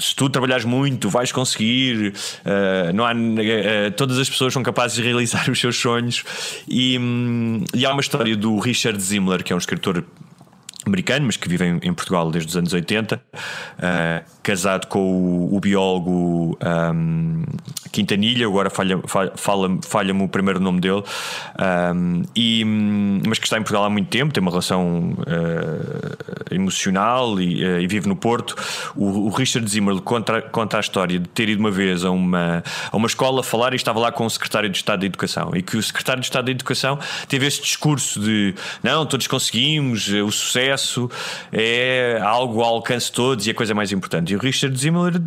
[0.00, 2.14] se tu trabalhares muito, vais conseguir.
[2.44, 6.24] Uh, não há, uh, todas as pessoas são capazes de realizar os seus sonhos.
[6.68, 10.04] E, um, e há uma história do Richard Zimmler, que é um escritor
[10.86, 15.56] americano, mas que vive em, em, Portugal desde os anos 80, uh, casado com o,
[15.56, 16.58] o biólogo
[16.94, 17.44] um,
[17.92, 21.02] Quintanilha, agora falha-me falha, falha o primeiro nome dele,
[21.94, 22.64] um, e,
[23.26, 27.80] mas que está em Portugal há muito tempo, tem uma relação uh, emocional e, uh,
[27.80, 28.56] e, vive no Porto.
[28.96, 32.64] O, o Richard Zimmer conta, conta a história de ter ido uma vez a uma,
[32.90, 35.62] a uma escola falar e estava lá com o secretário de Estado da Educação, e
[35.62, 40.30] que o secretário de Estado da Educação teve este discurso de não, todos conseguimos, o
[40.32, 41.10] sucesso sucesso
[41.52, 44.32] é algo ao alcance de todos e a coisa mais importante.
[44.32, 45.20] E o Richard Zimmler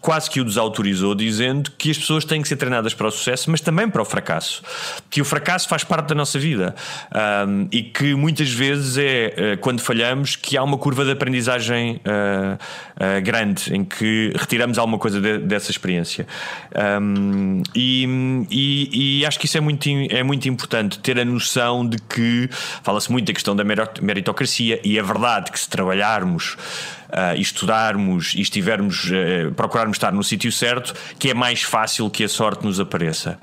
[0.00, 3.50] quase que o desautorizou, dizendo que as pessoas têm que ser treinadas para o sucesso,
[3.50, 4.62] mas também para o fracasso.
[5.08, 6.74] Que o fracasso faz parte da nossa vida
[7.46, 12.00] um, e que muitas vezes é uh, quando falhamos que há uma curva de aprendizagem
[12.04, 16.26] uh, uh, grande em que retiramos alguma coisa de, dessa experiência.
[17.00, 21.88] Um, e, e, e, acho que isso é muito, é muito importante ter a noção
[21.88, 22.48] de que
[22.82, 23.62] fala-se muito da questão da
[24.00, 26.56] meritocracia e é verdade que se trabalharmos
[27.12, 32.24] uh, estudarmos e estivermos, uh, procurarmos estar no sítio certo, que é mais fácil que
[32.24, 33.38] a sorte nos apareça.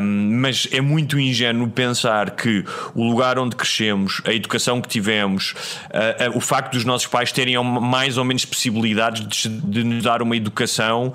[0.00, 5.52] Um, mas é muito ingênuo pensar que o lugar onde crescemos, a educação que tivemos,
[5.90, 10.22] uh, o facto dos nossos pais terem mais ou menos possibilidades de, de nos dar
[10.22, 11.12] uma educação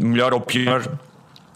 [0.00, 0.82] melhor ou pior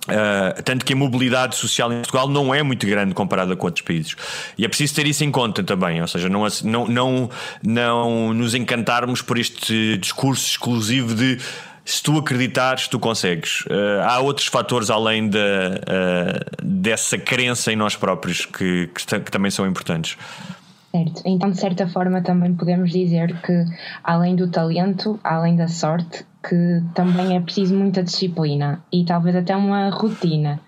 [0.02, 3.84] Uh, tanto que a mobilidade social em Portugal não é muito grande comparada com outros
[3.84, 4.16] países.
[4.58, 7.30] E é preciso ter isso em conta também, ou seja, não, não, não,
[7.62, 11.38] não nos encantarmos por este discurso exclusivo de
[11.84, 13.60] se tu acreditares, tu consegues.
[13.62, 19.30] Uh, há outros fatores além de, uh, dessa crença em nós próprios que, que, que
[19.30, 20.16] também são importantes.
[20.90, 23.64] Certo, então de certa forma também podemos dizer que
[24.04, 29.54] além do talento, além da sorte, que também é preciso muita disciplina e talvez até
[29.54, 30.60] uma rotina,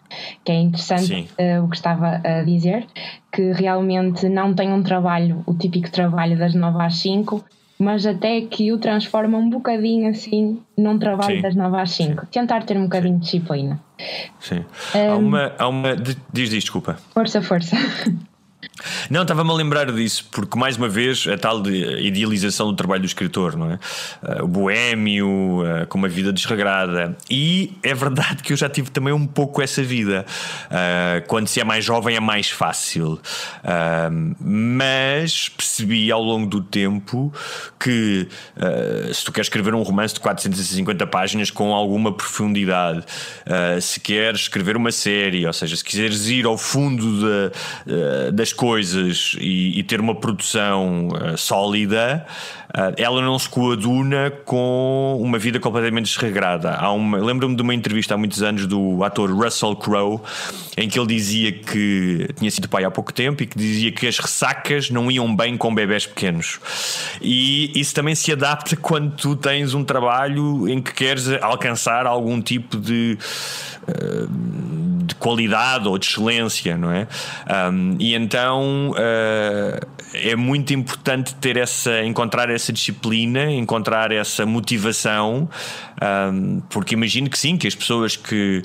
[0.44, 2.87] que é interessante uh, o que estava a dizer,
[3.32, 7.44] que realmente não tem um trabalho, o típico trabalho das 9 às 5,
[7.78, 11.42] mas até que o transforma um bocadinho assim num trabalho Sim.
[11.42, 12.26] das 9 às 5.
[12.26, 13.18] Tentar ter um bocadinho Sim.
[13.18, 13.80] de disciplina.
[14.38, 14.64] Sim.
[14.94, 15.52] Um, há uma.
[15.58, 16.96] Há uma diz, diz, desculpa.
[17.12, 17.76] Força, força.
[19.08, 23.06] Não, estava-me a lembrar disso, porque mais uma vez a tal idealização do trabalho do
[23.06, 23.74] escritor, não é?
[24.22, 25.28] Uh, o boémio,
[25.62, 27.16] uh, com uma vida desregrada.
[27.30, 30.26] E é verdade que eu já tive também um pouco essa vida.
[30.66, 33.20] Uh, quando se é mais jovem é mais fácil.
[34.40, 37.32] mas percebi ao longo do tempo
[37.78, 38.28] que
[39.12, 43.04] se tu queres escrever um romance de 450 páginas com alguma profundidade,
[43.80, 48.63] se queres escrever uma série, ou seja, se quiseres ir ao fundo de, das coisas
[48.64, 52.24] coisas e, e ter uma produção uh, sólida,
[52.70, 56.79] uh, ela não se coaduna com uma vida completamente desregrada.
[57.20, 60.18] Lembro-me de uma entrevista há muitos anos do ator Russell Crowe,
[60.79, 64.07] em que ele dizia que tinha sido pai há pouco tempo e que dizia que
[64.07, 66.59] as ressacas não iam bem com bebés pequenos.
[67.20, 72.40] E isso também se adapta quando tu tens um trabalho em que queres alcançar algum
[72.40, 73.18] tipo de
[75.04, 77.06] de qualidade ou de excelência, não é?
[77.70, 85.48] Um, e então uh, é muito importante ter essa, encontrar essa disciplina, encontrar essa motivação,
[86.04, 88.62] um, porque imagino que sim, que as pessoas que.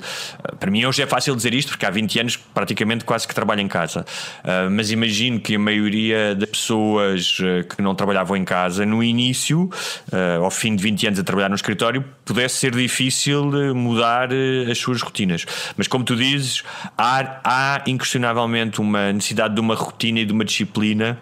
[0.58, 3.60] Para mim hoje é fácil dizer isto, porque há 20 anos praticamente quase que trabalho
[3.60, 4.04] em casa,
[4.44, 7.38] uh, mas imagino que a maioria das pessoas
[7.74, 9.70] que não trabalhavam em casa no início,
[10.12, 14.28] uh, ao fim de 20 anos a trabalhar no escritório, pudesse ser difícil mudar
[14.70, 15.46] as suas rotinas.
[15.76, 16.62] Mas como tu dizes,
[16.96, 21.18] há, há inquestionavelmente uma necessidade de uma rotina e de uma disciplina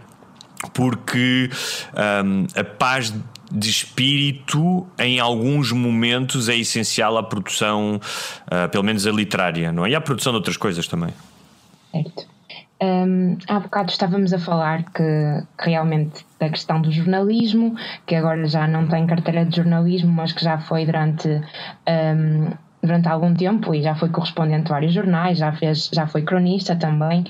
[0.73, 1.51] porque
[2.25, 3.15] um, a paz
[3.51, 8.01] de espírito em alguns momentos é essencial à produção,
[8.47, 9.91] uh, pelo menos a literária, não é?
[9.91, 11.13] E à produção de outras coisas também.
[11.93, 12.39] Certo.
[12.81, 17.75] Um, há bocado estávamos a falar que, realmente da questão do jornalismo,
[18.07, 23.09] que agora já não tem carteira de jornalismo, mas que já foi durante, um, durante
[23.09, 27.25] algum tempo e já foi correspondente de vários jornais, já, fez, já foi cronista também.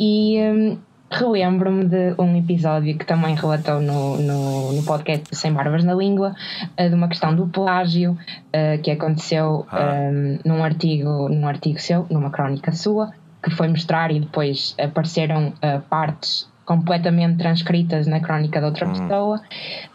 [0.00, 0.78] E, um,
[1.10, 6.34] relembro-me de um episódio que também relatou no, no, no podcast Sem Barbas na Língua,
[6.78, 10.10] uh, de uma questão do plágio uh, que aconteceu ah.
[10.10, 15.48] um, num, artigo, num artigo seu, numa crónica sua, que foi mostrar e depois apareceram
[15.48, 18.92] uh, partes completamente transcritas na crónica de outra hum.
[18.92, 19.40] pessoa.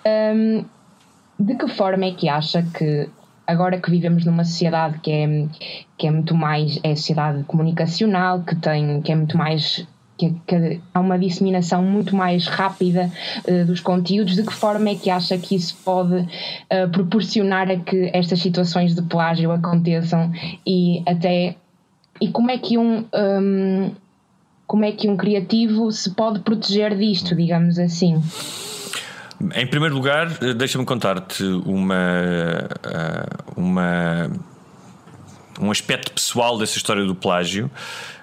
[0.05, 0.65] Um,
[1.37, 3.09] de que forma é que acha que
[3.45, 5.47] agora que vivemos numa sociedade que é,
[5.97, 9.85] que é muito mais é sociedade comunicacional, que tem que é muito mais
[10.29, 13.11] que, que há uma disseminação muito mais rápida
[13.47, 17.77] uh, dos conteúdos, de que forma é que acha que isso pode uh, proporcionar a
[17.77, 20.31] que estas situações de plágio aconteçam
[20.65, 21.55] e até
[22.19, 23.91] e como é que um, um
[24.67, 28.21] como é que um criativo se pode proteger disto, digamos assim?
[29.53, 32.69] Em primeiro lugar, eh, deixa-me contar-te uma,
[33.57, 34.31] uma,
[35.59, 37.69] um aspecto pessoal dessa história do plágio.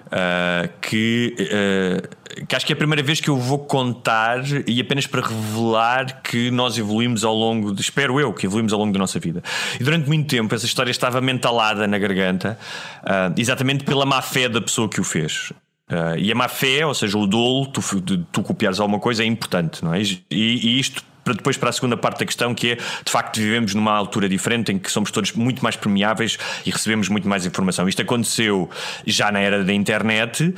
[0.09, 4.81] Uh, que, uh, que acho que é a primeira vez que eu vou contar e
[4.81, 8.91] apenas para revelar que nós evoluímos ao longo, de, espero eu, que evoluímos ao longo
[8.91, 9.43] da nossa vida.
[9.79, 12.57] E durante muito tempo essa história estava mentalada na garganta,
[13.03, 15.53] uh, exatamente pela má fé da pessoa que o fez.
[16.17, 19.27] e a má fé, ou seja, o dolo, tu, de, tu copiares alguma coisa é
[19.27, 20.01] importante, não é?
[20.01, 23.37] E, e isto para depois para a segunda parte da questão, que é de facto
[23.37, 27.45] vivemos numa altura diferente em que somos todos muito mais permeáveis e recebemos muito mais
[27.45, 27.87] informação.
[27.87, 28.67] Isto aconteceu
[29.05, 30.53] já na era da internet,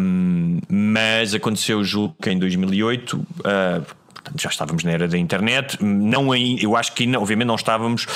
[0.00, 3.16] um, mas aconteceu julgo que em 2008.
[3.16, 4.01] Uh,
[4.38, 8.06] já estávamos na era da internet, não eu acho que obviamente não estávamos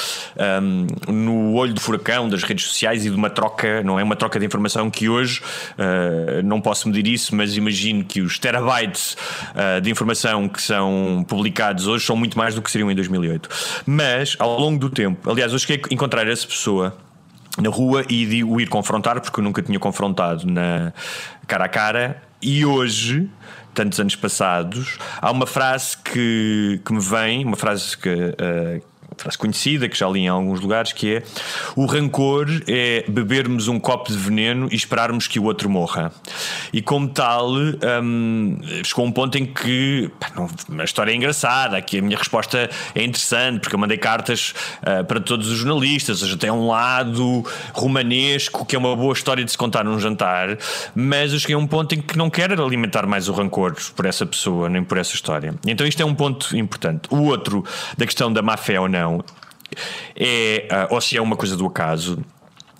[0.63, 4.17] um, no olho do furacão das redes sociais e de uma troca, não é uma
[4.17, 9.17] troca de informação que hoje uh, não posso medir isso, mas imagino que os terabytes
[9.53, 13.49] uh, de informação que são publicados hoje são muito mais do que seriam em 2008.
[13.87, 16.97] Mas ao longo do tempo, aliás, eu cheguei a encontrar essa pessoa
[17.59, 20.93] na rua e o ir confrontar, porque eu nunca tinha confrontado na
[21.47, 23.31] cara a cara, e hoje
[23.77, 28.09] tantos anos passados, há uma frase que, que me vem, uma frase que.
[28.11, 31.23] Uh, frase conhecida que já li em alguns lugares que é
[31.75, 36.13] o rancor é bebermos um copo de veneno e esperarmos que o outro morra.
[36.73, 40.49] E como tal um, chegou um ponto em que pá, não,
[40.81, 45.05] a história é engraçada aqui a minha resposta é interessante porque eu mandei cartas uh,
[45.05, 49.45] para todos os jornalistas ou seja, tem um lado romanesco que é uma boa história
[49.45, 50.59] de se contar num jantar
[50.95, 54.07] mas eu cheguei a um ponto em que não quero alimentar mais o rancor por
[54.07, 55.55] essa pessoa nem por essa história.
[55.67, 57.09] Então isto é um ponto importante.
[57.11, 57.65] O outro
[57.97, 59.25] da questão da má fé ou não não.
[60.15, 62.19] É, uh, ou se é uma coisa do acaso.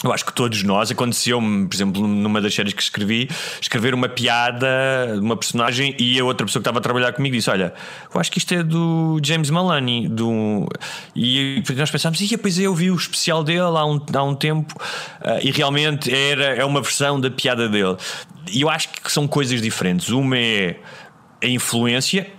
[0.05, 4.09] Eu acho que todos nós, aconteceu-me, por exemplo, numa das séries que escrevi, escrever uma
[4.09, 4.69] piada
[5.15, 7.73] de uma personagem e a outra pessoa que estava a trabalhar comigo disse: Olha,
[8.15, 10.07] eu acho que isto é do James Maloney.
[10.07, 10.69] Do...
[11.15, 14.75] E nós pensámos: e pois eu vi o especial dele há um, há um tempo
[14.77, 17.97] uh, e realmente era, é uma versão da piada dele
[18.55, 20.11] eu acho que são coisas diferentes.
[20.11, 20.77] Uma é
[21.43, 22.31] a influência,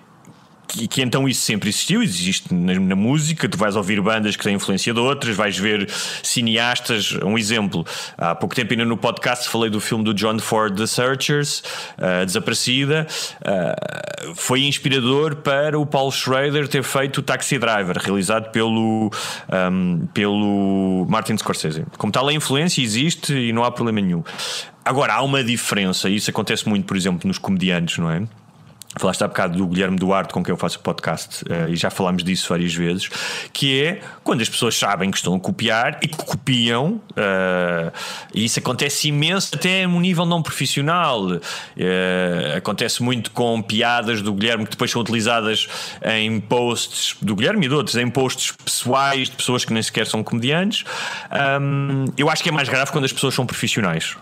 [0.67, 4.43] que, que, então isso sempre existiu, existe na, na, música, tu vais ouvir bandas que
[4.43, 5.89] têm influência de outras, vais ver
[6.21, 7.85] cineastas, um exemplo,
[8.17, 11.63] há pouco tempo ainda no podcast falei do filme do John Ford, The Searchers,
[11.97, 13.07] uh, Desaparecida,
[13.41, 19.11] uh, foi inspirador para o Paul Schrader ter feito o Taxi Driver, realizado pelo,
[19.71, 21.85] um, pelo Martin Scorsese.
[21.97, 24.23] Como tal, a influência existe e não há problema nenhum.
[24.83, 28.23] Agora, há uma diferença, e isso acontece muito, por exemplo, nos comediantes, não é?
[28.95, 31.89] Falaste há bocado do Guilherme Duarte, com quem eu faço o podcast, uh, e já
[31.89, 33.09] falámos disso várias vezes,
[33.51, 37.91] que é quando as pessoas sabem que estão a copiar e que copiam, uh,
[38.33, 41.21] e isso acontece imenso até a um nível não profissional.
[41.25, 41.39] Uh,
[42.55, 45.67] acontece muito com piadas do Guilherme que depois são utilizadas
[46.03, 50.07] em posts do Guilherme e de outros, em posts pessoais de pessoas que nem sequer
[50.07, 50.85] são comediantes.
[51.61, 54.15] Um, eu acho que é mais grave quando as pessoas são profissionais.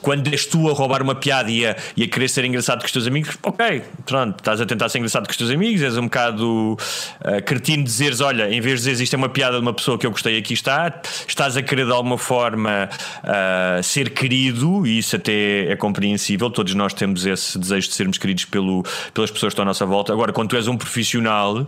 [0.00, 2.86] quando és tu a roubar uma piada e a, e a querer ser engraçado com
[2.86, 3.57] os teus amigos, ok
[4.06, 7.82] pronto, estás a tentar ser engraçado com os teus amigos, és um bocado uh, cretino
[7.82, 10.12] dizeres, olha, em vez de dizeres isto é uma piada de uma pessoa que eu
[10.12, 12.88] gostei, aqui está, estás a querer de alguma forma
[13.24, 18.16] uh, ser querido, e isso até é compreensível, todos nós temos esse desejo de sermos
[18.16, 20.12] queridos pelo, pelas pessoas que estão à nossa volta.
[20.12, 21.66] Agora, quando tu és um profissional,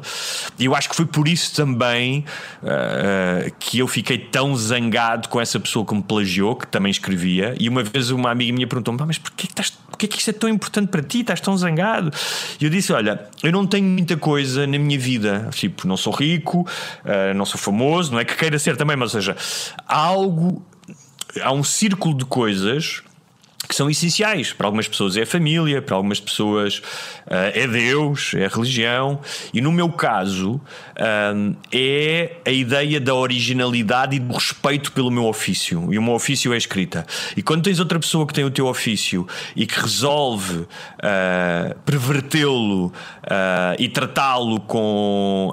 [0.61, 2.25] eu acho que foi por isso também
[2.63, 7.57] uh, que eu fiquei tão zangado com essa pessoa que me plagiou, que também escrevia,
[7.59, 10.33] e uma vez uma amiga minha perguntou-me, mas porquê que, estás, porquê que isto é
[10.33, 11.23] tão importante para ti?
[11.23, 11.80] Estás tão zangado?
[12.61, 15.49] E eu disse: Olha, eu não tenho muita coisa na minha vida.
[15.53, 19.15] Tipo, não sou rico, uh, não sou famoso, não é que queira ser também, mas
[19.15, 19.37] ou seja,
[19.87, 20.65] há algo,
[21.43, 23.03] há um círculo de coisas
[23.71, 24.53] que são essenciais.
[24.53, 26.79] Para algumas pessoas é a família, para algumas pessoas
[27.27, 29.21] uh, é Deus, é a religião.
[29.55, 30.61] E no meu caso
[31.35, 35.87] um, é a ideia da originalidade e do respeito pelo meu ofício.
[35.93, 37.07] E o meu ofício é escrita.
[37.37, 42.87] E quando tens outra pessoa que tem o teu ofício e que resolve uh, pervertê-lo
[42.87, 42.93] uh,
[43.79, 45.53] e tratá-lo com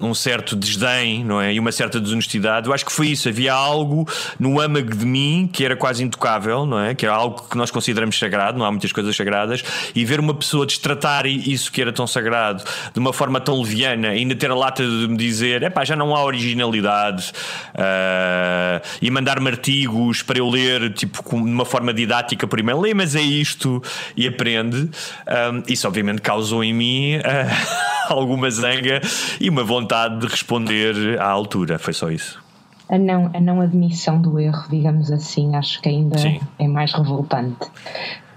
[0.00, 1.54] um, um, certo desdém não é?
[1.54, 3.26] e uma certa desonestidade, eu acho que foi isso.
[3.26, 4.06] Havia algo
[4.38, 6.94] no âmago de mim que era quase intocável, não é?
[6.94, 9.62] que era algo que nós consideramos sagrado, não há muitas coisas sagradas,
[9.94, 14.08] e ver uma pessoa destratar isso que era tão sagrado de uma forma tão leviana,
[14.08, 17.32] ainda ter a lata de me dizer é pá, já não há originalidade
[17.74, 23.14] uh, e mandar-me artigos para eu ler, tipo, de uma forma didática e-mail, lê, mas
[23.14, 23.82] é isto
[24.16, 24.78] e aprende.
[24.78, 24.88] Um,
[25.26, 27.22] ah, isso obviamente causou em mim uh,
[28.12, 29.00] alguma zanga
[29.40, 32.43] e uma vontade de responder à altura, foi só isso
[32.88, 36.40] a não, a não admissão do erro, digamos assim, acho que ainda Sim.
[36.58, 37.66] é mais revoltante.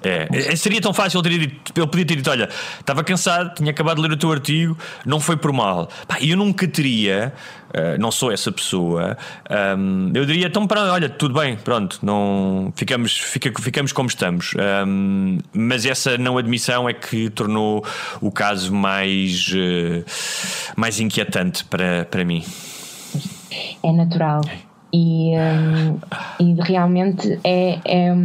[0.04, 2.48] É, é, seria tão fácil ele, dito, ele podia ter dito: Olha,
[2.80, 5.90] estava cansado, tinha acabado de ler o teu artigo, não foi por mal.
[6.08, 7.34] Pá, eu nunca teria,
[7.70, 9.18] uh, não sou essa pessoa,
[9.78, 14.54] um, eu diria: Então, pronto, olha, tudo bem, pronto, não, ficamos, fica, ficamos como estamos.
[14.88, 17.84] Um, mas essa não admissão é que tornou
[18.22, 20.06] o caso mais, uh,
[20.76, 22.44] mais inquietante para, para mim
[23.84, 24.42] é natural
[24.94, 26.00] e, um,
[26.40, 28.16] e realmente é, é,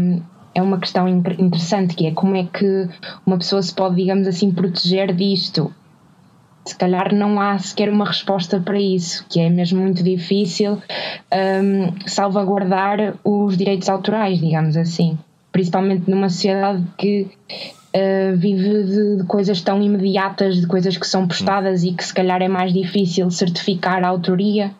[0.55, 2.89] é uma questão interessante que é como é que
[3.27, 5.73] uma pessoa se pode, digamos assim, proteger disto.
[6.65, 10.81] Se calhar não há sequer uma resposta para isso, que é mesmo muito difícil
[11.33, 15.19] um, salvaguardar os direitos autorais, digamos assim.
[15.51, 17.29] Principalmente numa sociedade que
[17.95, 22.15] Uh, vive de, de, coisas tão imediatas, de coisas que são postadas e que se
[22.15, 24.71] calhar é mais difícil certificar a autoria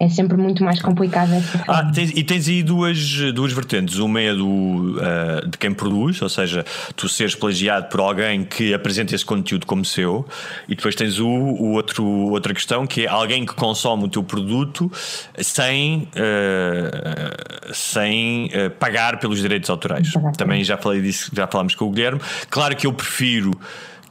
[0.00, 3.96] é sempre muito mais complicado essa ah, tens, E tens aí duas, duas vertentes.
[3.96, 8.72] Uma é do, uh, de quem produz, ou seja, tu seres plagiado por alguém que
[8.72, 10.26] apresenta esse conteúdo como seu,
[10.68, 14.22] e depois tens o, o outro, outra questão que é alguém que consome o teu
[14.22, 14.90] produto
[15.38, 20.12] sem, uh, sem uh, pagar pelos direitos autorais.
[20.36, 22.20] Também já falei disso, já falámos com o Guilherme.
[22.50, 23.50] Claro que eu prefiro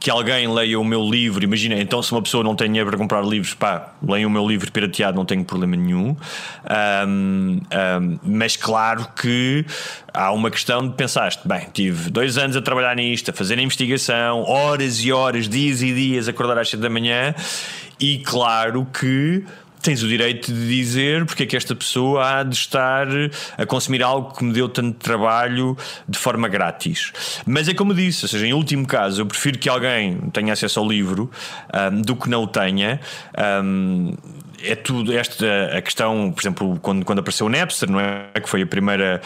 [0.00, 1.42] que alguém leia o meu livro.
[1.42, 4.46] Imagina, então se uma pessoa não tem dinheiro para comprar livros, pá, leia o meu
[4.46, 6.16] livro pirateado, não tenho problema nenhum.
[7.06, 9.64] Um, um, mas claro que
[10.12, 13.62] há uma questão de pensaste, bem, tive dois anos a trabalhar nisto, a fazer a
[13.62, 17.34] investigação, horas e horas, dias e dias, acordar às 7 da manhã,
[18.00, 19.44] e claro que
[19.82, 23.06] tens o direito de dizer porque é que esta pessoa há de estar
[23.56, 25.76] a consumir algo que me deu tanto trabalho
[26.08, 27.12] de forma grátis.
[27.46, 30.80] Mas é como disse, ou seja, em último caso, eu prefiro que alguém tenha acesso
[30.80, 31.30] ao livro
[31.92, 33.00] um, do que não o tenha.
[33.62, 34.14] Um,
[34.62, 38.28] é tudo esta a questão, por exemplo, quando, quando apareceu o Napster, não é?
[38.40, 39.20] Que foi a primeira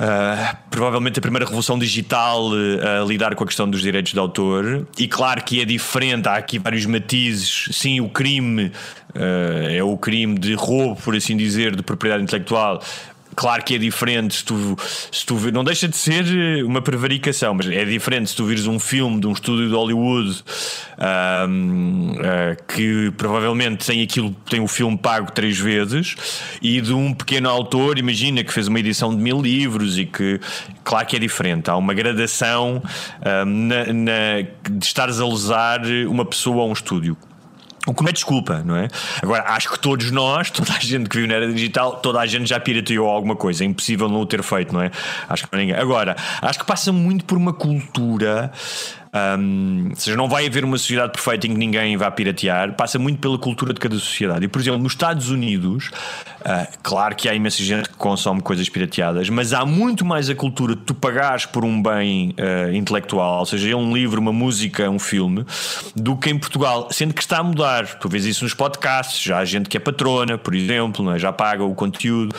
[0.00, 4.18] Uh, provavelmente a primeira revolução digital uh, a lidar com a questão dos direitos de
[4.18, 4.86] autor.
[4.96, 7.68] E claro que é diferente, há aqui vários matizes.
[7.72, 8.72] Sim, o crime
[9.14, 12.80] uh, é o crime de roubo, por assim dizer, de propriedade intelectual
[13.40, 14.76] claro que é diferente se tu,
[15.10, 18.78] se tu não deixa de ser uma prevaricação, mas é diferente se tu vires um
[18.78, 20.44] filme de um estúdio de Hollywood
[21.48, 26.16] um, uh, ah, que provavelmente tem aquilo, tem o filme pago três vezes
[26.60, 30.38] e de um pequeno autor, imagina que fez uma edição de mil livros e que,
[30.84, 32.82] claro que é diferente, há uma gradação
[33.24, 37.16] um, na, na, de estares a lesar uma pessoa a um estúdio.
[37.86, 38.88] O que me é desculpa, não é?
[39.22, 42.26] Agora, acho que todos nós, toda a gente que vive na era digital, toda a
[42.26, 43.64] gente já pirateou alguma coisa.
[43.64, 44.90] É impossível não o ter feito, não é?
[45.28, 45.74] Acho que ninguém.
[45.74, 48.52] Agora, acho que passa muito por uma cultura
[49.12, 52.98] um, ou seja, não vai haver uma sociedade perfeita em que ninguém vá piratear, passa
[52.98, 54.44] muito pela cultura de cada sociedade.
[54.44, 55.90] E, por exemplo, nos Estados Unidos,
[56.40, 60.34] uh, claro que há imensa gente que consome coisas pirateadas, mas há muito mais a
[60.34, 64.88] cultura de tu pagares por um bem uh, intelectual, ou seja, um livro, uma música,
[64.88, 65.44] um filme,
[65.96, 67.86] do que em Portugal, sendo que está a mudar.
[67.98, 71.18] Tu vês isso nos podcasts, já há gente que é patrona, por exemplo, é?
[71.18, 72.34] já paga o conteúdo.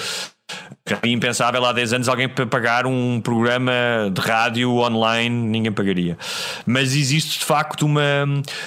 [1.04, 3.72] É impensável há 10 anos alguém pagar um programa
[4.12, 6.18] de rádio online, ninguém pagaria.
[6.66, 8.02] Mas existe de facto uma.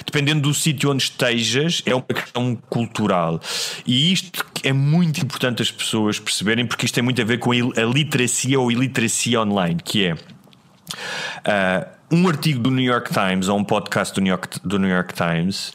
[0.07, 3.41] Dependendo do sítio onde estejas, é uma questão cultural.
[3.85, 7.51] E isto é muito importante as pessoas perceberem, porque isto tem muito a ver com
[7.51, 10.15] a literacia ou iliteracia online, que é.
[10.15, 14.89] Uh, um artigo do New York Times ou um podcast do New York, do New
[14.89, 15.73] York Times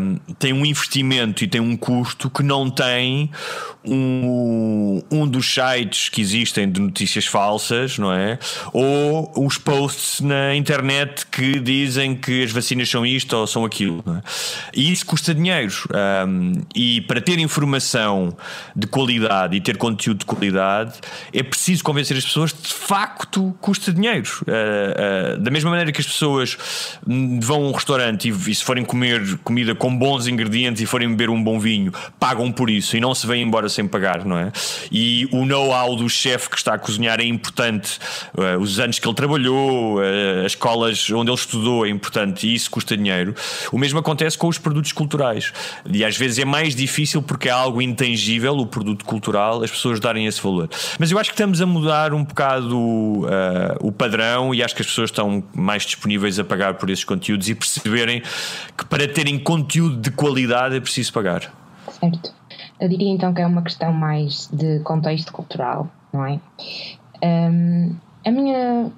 [0.00, 3.30] um, tem um investimento e tem um custo que não tem
[3.84, 8.38] um, um dos sites que existem de notícias falsas, não é?
[8.72, 14.02] Ou os posts na internet que dizem que as vacinas são isto ou são aquilo.
[14.06, 14.22] É?
[14.74, 15.74] E isso custa dinheiro.
[16.26, 18.34] Um, e para ter informação
[18.74, 20.94] de qualidade e ter conteúdo de qualidade
[21.32, 24.28] é preciso convencer as pessoas de facto custa dinheiro.
[24.42, 26.56] Uh, uh, da mesma maneira que as pessoas
[27.40, 31.08] vão a um restaurante e, e se forem comer comida com bons ingredientes e forem
[31.08, 34.36] beber um bom vinho, pagam por isso e não se vêm embora sem pagar, não
[34.36, 34.50] é?
[34.90, 37.98] E o know-how do chefe que está a cozinhar é importante,
[38.34, 42.54] uh, os anos que ele trabalhou, uh, as escolas onde ele estudou é importante e
[42.54, 43.34] isso custa dinheiro.
[43.70, 45.52] O mesmo acontece com os produtos culturais.
[45.88, 50.00] E às vezes é mais difícil porque é algo intangível, o produto cultural, as pessoas
[50.00, 50.68] darem esse valor.
[50.98, 53.26] Mas eu acho que estamos a mudar um bocado uh,
[53.80, 57.48] o padrão e acho que as pessoas estão mais disponíveis a pagar por esses conteúdos
[57.48, 58.22] e perceberem
[58.76, 61.52] que para terem conteúdo de qualidade é preciso pagar.
[62.00, 62.34] Certo.
[62.80, 66.40] Eu diria então que é uma questão mais de contexto cultural, não é?
[67.22, 67.94] Um,
[68.26, 68.90] a minha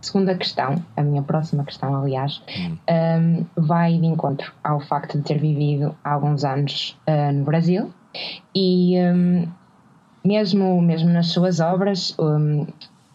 [0.00, 2.42] segunda questão, a minha próxima questão, aliás,
[2.88, 7.92] um, vai de encontro ao facto de ter vivido há alguns anos uh, no Brasil
[8.54, 9.46] e um,
[10.24, 12.16] mesmo, mesmo nas suas obras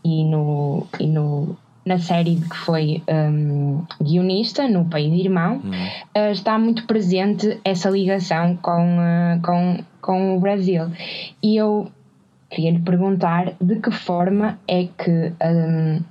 [0.03, 5.71] e, no, e no, na série que foi um, guionista no País Irmão, uhum.
[6.29, 10.89] uh, está muito presente essa ligação com, uh, com, com o Brasil.
[11.41, 11.91] E eu
[12.49, 16.01] queria lhe perguntar de que forma é que um,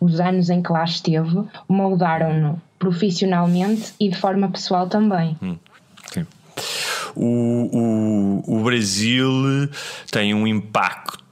[0.00, 5.36] os anos em que lá esteve moldaram-no profissionalmente e de forma pessoal também.
[5.42, 5.56] Hum.
[7.16, 9.28] O, o, o Brasil
[10.10, 11.27] tem um impacto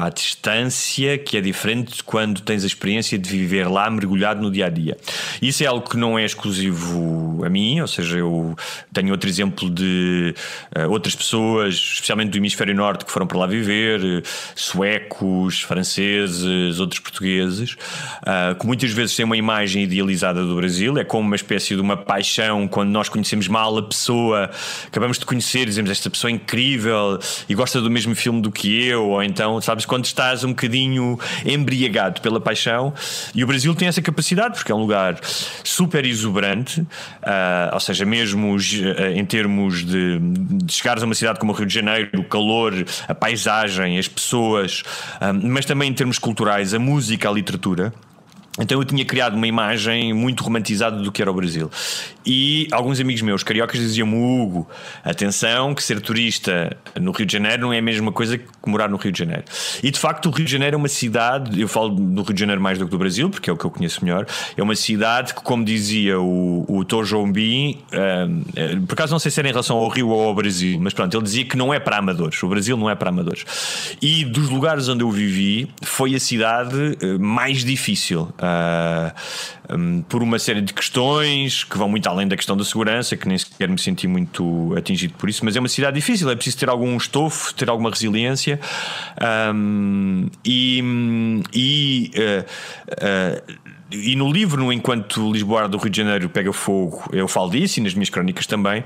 [0.00, 4.66] à distância que é diferente quando tens a experiência de viver lá mergulhado no dia
[4.66, 4.96] a dia.
[5.40, 8.56] Isso é algo que não é exclusivo a mim, ou seja, eu
[8.92, 10.34] tenho outro exemplo de
[10.76, 14.22] uh, outras pessoas, especialmente do hemisfério norte, que foram para lá viver, uh,
[14.54, 17.76] suecos, franceses, outros portugueses,
[18.22, 21.80] uh, que muitas vezes têm uma imagem idealizada do Brasil, é como uma espécie de
[21.80, 24.50] uma paixão quando nós conhecemos mal a pessoa,
[24.86, 27.18] acabamos de conhecer, dizemos esta pessoa é incrível
[27.48, 31.18] e gosta do mesmo filme do que eu, ou então, sabes, quando estás um bocadinho
[31.44, 32.94] embriagado pela paixão,
[33.34, 35.18] e o Brasil tem essa capacidade, porque é um lugar
[35.64, 38.58] super exuberante, uh, ou seja, mesmo uh,
[39.14, 42.72] em termos de, de chegares a uma cidade como o Rio de Janeiro, o calor,
[43.08, 44.82] a paisagem, as pessoas,
[45.20, 47.92] uh, mas também em termos culturais, a música, a literatura.
[48.58, 51.70] Então eu tinha criado uma imagem muito romantizada do que era o Brasil.
[52.24, 54.68] E alguns amigos meus cariocas diziam-me: Hugo,
[55.04, 58.88] atenção, que ser turista no Rio de Janeiro não é a mesma coisa que morar
[58.88, 59.44] no Rio de Janeiro.
[59.82, 62.40] E de facto, o Rio de Janeiro é uma cidade, eu falo do Rio de
[62.40, 64.26] Janeiro mais do que do Brasil, porque é o que eu conheço melhor,
[64.56, 69.38] é uma cidade que, como dizia o, o Tojombi, um, por acaso não sei se
[69.38, 71.78] era em relação ao Rio ou ao Brasil, mas pronto, ele dizia que não é
[71.78, 72.42] para amadores.
[72.42, 73.44] O Brasil não é para amadores.
[74.00, 78.28] E dos lugares onde eu vivi, foi a cidade eh, mais difícil.
[78.46, 83.16] Uh, um, por uma série de questões que vão muito além da questão da segurança,
[83.16, 86.36] que nem sequer me senti muito atingido por isso, mas é uma cidade difícil, é
[86.36, 88.60] preciso ter algum estofo, ter alguma resiliência.
[89.52, 92.44] Um, e, e uh,
[92.92, 97.50] uh, e no livro, no Enquanto Lisboa do Rio de Janeiro pega fogo, eu falo
[97.50, 98.80] disso e nas minhas crónicas também.
[98.80, 98.84] Uh,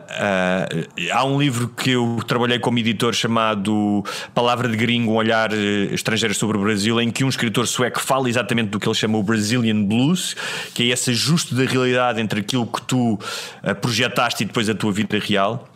[0.00, 4.02] uh, há um livro que eu trabalhei como editor chamado
[4.34, 8.00] Palavra de Gringo, um olhar uh, estrangeiro sobre o Brasil, em que um escritor sueco
[8.00, 10.34] fala exatamente do que ele chama o Brazilian Blues,
[10.74, 13.16] que é esse ajuste da realidade entre aquilo que tu
[13.80, 15.68] projetaste e depois a tua vida real.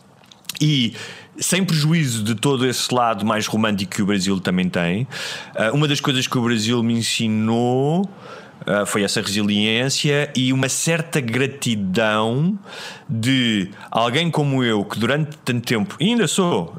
[0.59, 0.93] E
[1.39, 5.03] sem prejuízo de todo esse lado mais romântico que o Brasil também tem,
[5.55, 10.69] uh, uma das coisas que o Brasil me ensinou uh, foi essa resiliência e uma
[10.69, 12.57] certa gratidão
[13.07, 16.75] de alguém como eu, que durante tanto tempo, ainda sou.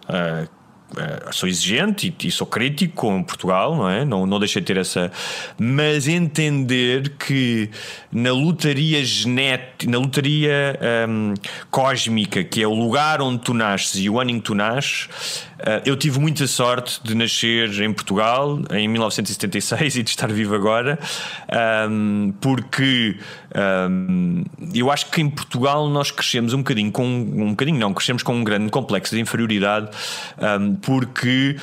[0.90, 4.04] Uh, sou exigente e, e, sou crítico com Portugal, não é?
[4.04, 5.12] Não, não deixei de ter essa.
[5.56, 7.70] Mas entender que
[8.10, 10.78] na lotaria genética, na lotaria
[11.08, 11.34] um,
[11.70, 15.08] cósmica, que é o lugar onde tu nasces e o ano em que tu nasces,
[15.84, 20.98] eu tive muita sorte de nascer em Portugal em 1976 e de estar vivo agora,
[21.90, 23.16] um, porque
[23.90, 24.44] um,
[24.74, 28.34] eu acho que em Portugal nós crescemos um bocadinho com um bocadinho não, crescemos com
[28.34, 29.88] um grande complexo de inferioridade
[30.82, 31.56] porque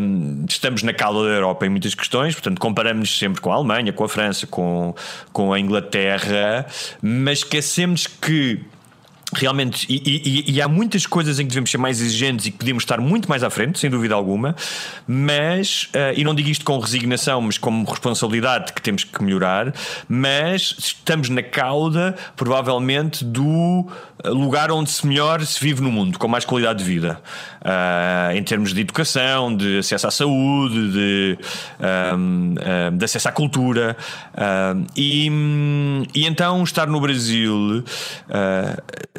[0.00, 3.92] um, estamos na cauda da Europa em muitas questões, portanto, comparamos sempre com a Alemanha,
[3.92, 4.94] com a França, com,
[5.32, 6.66] com a Inglaterra,
[7.02, 8.60] mas esquecemos que
[9.34, 12.58] realmente, e, e, e, há muitas coisas em que devemos ser mais exigentes e que
[12.58, 14.56] podíamos estar muito mais à frente, sem dúvida alguma,
[15.06, 19.74] mas, uh, e não digo isto com resignação, mas como responsabilidade que temos que melhorar,
[20.08, 23.86] mas estamos na cauda, provavelmente, do
[24.26, 27.20] lugar onde se melhor se vive no mundo, com mais qualidade de vida,
[27.62, 31.38] uh, em termos de educação, de acesso à saúde, de,
[32.16, 33.96] um, uh, de acesso à cultura.
[34.34, 35.30] Uh, e,
[36.14, 37.84] e, então estar no Brasil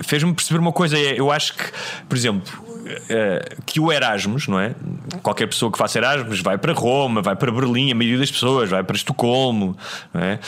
[0.04, 0.98] fez-me perceber uma coisa.
[0.98, 1.64] É, eu acho que,
[2.08, 4.74] por exemplo, uh, que o Erasmus, não é?
[5.22, 8.70] Qualquer pessoa que faça Erasmus vai para Roma, vai para Berlim, a maioria das pessoas
[8.70, 9.78] vai para Estocolmo,
[10.14, 10.40] não é?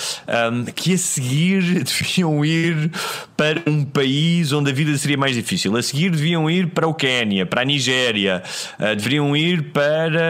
[0.52, 2.92] Um, que a seguir deviam ir
[3.38, 5.76] para um país onde a vida seria mais difícil.
[5.76, 8.44] A seguir deviam ir para o Quénia, para a Nigéria,
[8.80, 10.22] uh, deveriam ir para,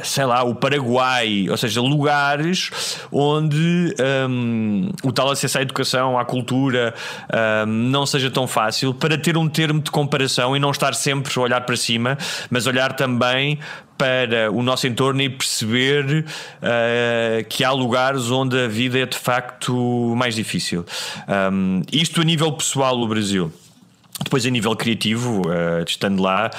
[0.00, 2.70] uh, sei lá, o Paraguai, ou seja, lugares
[3.10, 3.94] onde
[4.28, 6.94] um, o tal acesso à educação, à cultura,
[7.66, 11.32] um, não seja tão fácil, para ter um termo de comparação e não estar sempre
[11.36, 12.16] a olhar para cima,
[12.50, 13.58] mas olhar também
[13.98, 19.16] para o nosso entorno e perceber uh, que há lugares onde a vida é de
[19.16, 19.72] facto
[20.16, 20.84] mais difícil.
[21.52, 23.52] Um, isto a nível pessoal no Brasil.
[24.22, 26.50] Depois, a nível criativo, uh, estando lá,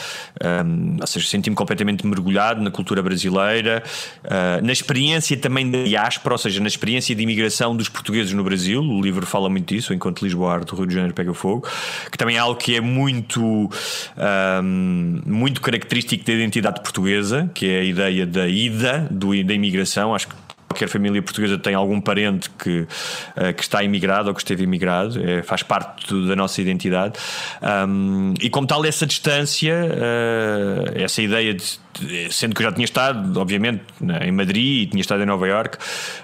[0.65, 3.83] um, ou seja, senti-me completamente mergulhado na cultura brasileira,
[4.25, 8.43] uh, na experiência também da diáspora, ou seja, na experiência de imigração dos portugueses no
[8.43, 8.81] Brasil.
[8.81, 11.67] O livro fala muito disso, enquanto Lisboa, do Rio de Janeiro pega fogo,
[12.11, 17.79] que também é algo que é muito, um, muito característico da identidade portuguesa, que é
[17.79, 20.13] a ideia da ida, do, da imigração.
[20.13, 20.35] Acho que
[20.73, 25.21] qualquer família portuguesa tem algum parente que, uh, que está imigrado ou que esteve imigrado,
[25.23, 27.13] é, faz parte da nossa identidade.
[27.61, 31.83] Um, e como tal, essa distância, uh, essa ideia de
[32.31, 33.83] sendo que eu já tinha estado, obviamente,
[34.21, 35.77] em Madrid e tinha estado em Nova York,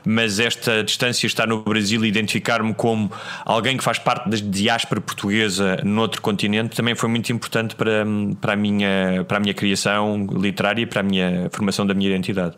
[0.03, 3.11] mas esta distância estar no Brasil e identificar-me como
[3.45, 8.03] alguém que faz parte da diáspora portuguesa noutro continente também foi muito importante para,
[8.41, 12.09] para, a, minha, para a minha criação literária e para a minha formação da minha
[12.09, 12.55] identidade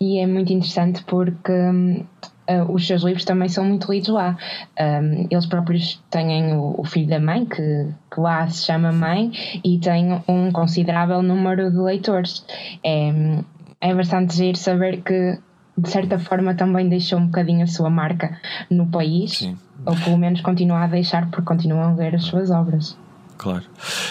[0.00, 4.36] e é muito interessante porque uh, os seus livros também são muito lidos lá.
[4.78, 9.32] Um, eles próprios têm o, o, Filho da Mãe, que, que lá se chama Mãe,
[9.64, 12.44] e tem um considerável número de leitores.
[12.84, 13.42] É,
[13.80, 15.38] é bastante giro saber que,
[15.76, 18.38] de certa forma, também deixou um bocadinho a sua marca
[18.70, 19.56] no país, Sim.
[19.84, 22.96] ou pelo menos continua a deixar, porque continuam a ler as suas obras.
[23.38, 23.62] Claro.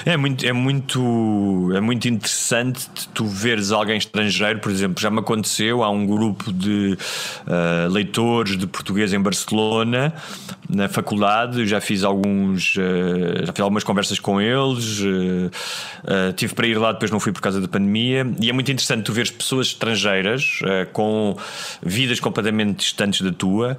[0.05, 5.19] É muito, é muito, é muito interessante tu veres alguém estrangeiro, por exemplo, já me
[5.19, 6.95] aconteceu, há um grupo de
[7.47, 10.13] uh, leitores de português em Barcelona,
[10.69, 16.53] na faculdade, eu já fiz alguns, uh, já fiz algumas conversas com eles, uh, tive
[16.53, 19.11] para ir lá, depois não fui por causa da pandemia, e é muito interessante tu
[19.11, 20.59] veres pessoas estrangeiras
[20.93, 21.35] com
[21.81, 23.77] vidas completamente distantes da tua.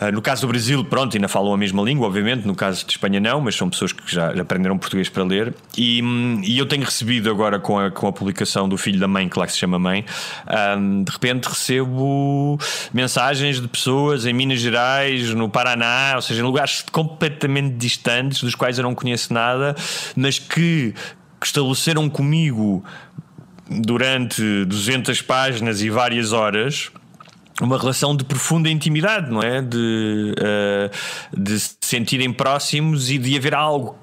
[0.00, 2.46] Ah, no caso do Brasil, pronto, ainda falam a mesma língua, obviamente.
[2.46, 5.52] No caso de Espanha, não, mas são pessoas que já aprenderam português para ler.
[5.76, 6.00] E,
[6.44, 9.38] e eu tenho recebido agora com a, com a publicação do Filho da Mãe, que
[9.38, 10.04] lá que se chama Mãe,
[10.78, 12.58] um, de repente recebo
[12.92, 18.54] mensagens de pessoas em Minas Gerais, no Paraná, ou seja, em lugares completamente distantes, dos
[18.54, 19.74] quais eu não conheço nada,
[20.14, 20.94] mas que,
[21.40, 22.84] que estabeleceram comigo
[23.68, 26.90] durante 200 páginas e várias horas
[27.60, 29.60] uma relação de profunda intimidade, não é?
[29.60, 33.96] De, uh, de se sentirem próximos e de haver algo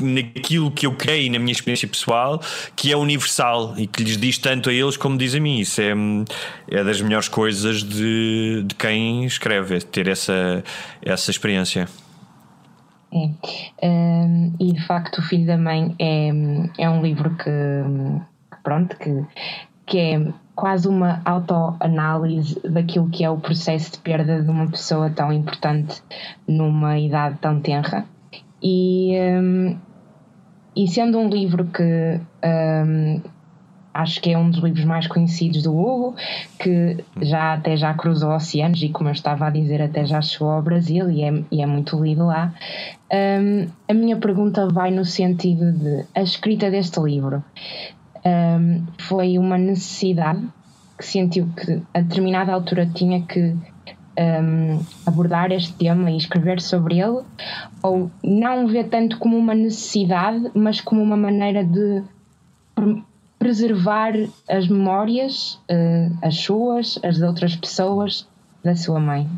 [0.00, 2.40] naquilo que eu creio na minha experiência pessoal,
[2.74, 5.60] que é universal e que lhes diz tanto a eles como diz a mim.
[5.60, 5.92] Isso é,
[6.68, 10.64] é das melhores coisas de, de quem escreve, é ter essa,
[11.02, 11.88] essa experiência.
[13.12, 13.86] É.
[13.86, 16.28] Um, e de facto, O Filho da Mãe é,
[16.78, 17.50] é um livro que,
[18.62, 19.24] pronto, que,
[19.86, 25.10] que é quase uma autoanálise daquilo que é o processo de perda de uma pessoa
[25.10, 26.02] tão importante
[26.46, 28.04] numa idade tão tenra.
[28.62, 29.76] E, um,
[30.74, 33.20] e sendo um livro que um,
[33.96, 36.16] acho que é um dos livros mais conhecidos do Hugo,
[36.58, 40.50] que já até já cruzou oceanos e, como eu estava a dizer, até já chegou
[40.50, 42.52] ao Brasil e é, e é muito lido lá.
[43.12, 47.42] Um, a minha pergunta vai no sentido de a escrita deste livro
[48.26, 50.46] um, foi uma necessidade
[50.98, 53.54] que sentiu que a determinada altura tinha que
[54.18, 57.22] um, abordar este tema e escrever sobre ele,
[57.82, 62.02] ou não vê tanto como uma necessidade, mas como uma maneira de
[63.38, 64.12] preservar
[64.48, 68.26] as memórias, uh, as suas, as de outras pessoas,
[68.64, 69.28] da sua mãe?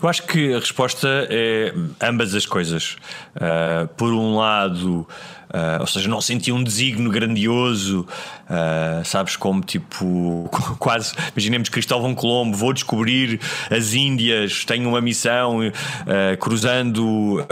[0.00, 2.96] Eu acho que a resposta é ambas as coisas.
[3.36, 5.06] Uh, por um lado,
[5.52, 8.06] Uh, ou seja, não senti um desígnio grandioso,
[8.48, 10.48] uh, sabes, como tipo,
[10.80, 13.38] quase, imaginemos Cristóvão Colombo, vou descobrir
[13.70, 17.44] as Índias, tenho uma missão uh, cruzando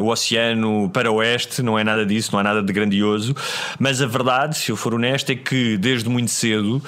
[0.00, 3.34] o oceano para o oeste, não é nada disso, não há nada de grandioso,
[3.78, 6.82] mas a verdade, se eu for honesto, é que desde muito cedo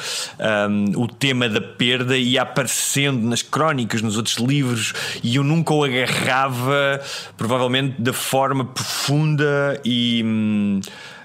[0.71, 4.93] um, o tema da perda ia aparecendo nas crónicas, nos outros livros,
[5.23, 7.01] e eu nunca o agarrava,
[7.37, 10.23] provavelmente da forma profunda e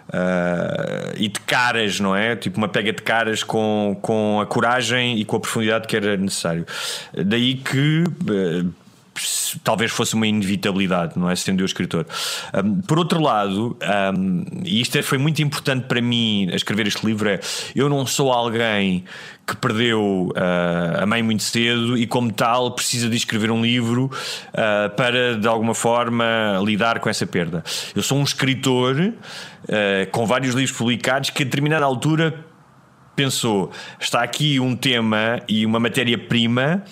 [0.08, 2.36] Uh, e de caras, não é?
[2.36, 6.16] Tipo uma pega de caras com, com a coragem e com a profundidade que era
[6.16, 6.66] necessário.
[7.14, 8.04] Daí que.
[8.04, 8.87] Uh,
[9.64, 11.36] talvez fosse uma inevitabilidade, não é?
[11.36, 12.06] Sendo eu escritor.
[12.54, 13.78] Um, por outro lado,
[14.16, 17.40] um, e isto é, foi muito importante para mim a escrever este livro, é
[17.76, 19.04] eu não sou alguém
[19.48, 24.06] que perdeu uh, a mãe muito cedo e, como tal, precisa de escrever um livro
[24.06, 27.64] uh, para, de alguma forma, lidar com essa perda.
[27.96, 32.46] Eu sou um escritor uh, com vários livros publicados que, a determinada altura,
[33.16, 36.84] pensou: está aqui um tema e uma matéria-prima.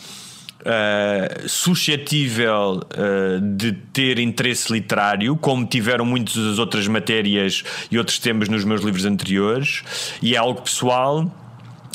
[0.66, 8.18] Uh, suscetível uh, de ter interesse literário, como tiveram muitas das outras matérias e outros
[8.18, 9.84] temas nos meus livros anteriores,
[10.24, 11.32] e é algo pessoal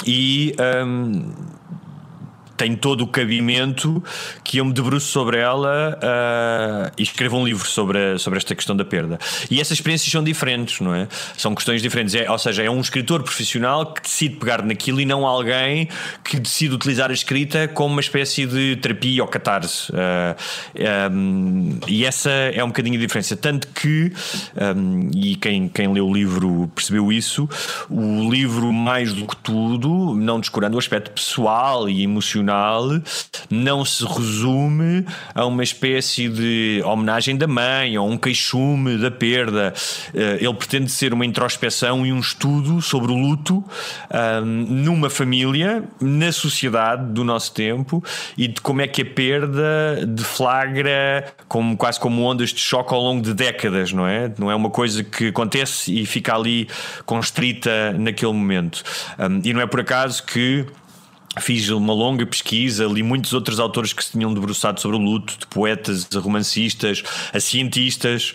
[0.06, 0.54] e
[0.86, 1.32] um,
[2.60, 4.04] tem todo o cabimento
[4.44, 8.54] que eu me debruço sobre ela uh, e escrevo um livro sobre, a, sobre esta
[8.54, 9.18] questão da perda.
[9.50, 11.08] E essas experiências são diferentes, não é?
[11.38, 12.14] São questões diferentes.
[12.14, 15.88] É, ou seja, é um escritor profissional que decide pegar naquilo e não alguém
[16.22, 19.90] que decide utilizar a escrita como uma espécie de terapia ou catarse.
[19.92, 23.38] Uh, ah, um, e essa é um bocadinho a diferença.
[23.38, 24.12] Tanto que,
[24.76, 27.48] um, e quem, quem leu o livro percebeu isso,
[27.88, 32.49] o livro, mais do que tudo, não descurando o aspecto pessoal e emocional
[33.48, 39.72] não se resume a uma espécie de homenagem da mãe ou um queixume da perda.
[40.14, 43.64] Eh, ele pretende ser uma introspeção e um estudo sobre o luto
[44.44, 48.02] numa família, na sociedade do nosso tempo
[48.36, 53.00] e de como é que a perda deflagra como, quase como ondas de choque ao
[53.00, 54.32] longo de décadas, não é?
[54.38, 56.68] Não é uma coisa que acontece e fica ali
[57.04, 58.82] constrita naquele momento.
[59.44, 60.66] e não é por acaso que
[61.38, 65.38] Fiz uma longa pesquisa, li muitos outros autores que se tinham debruçado sobre o luto,
[65.38, 68.34] de poetas, a romancistas, a cientistas,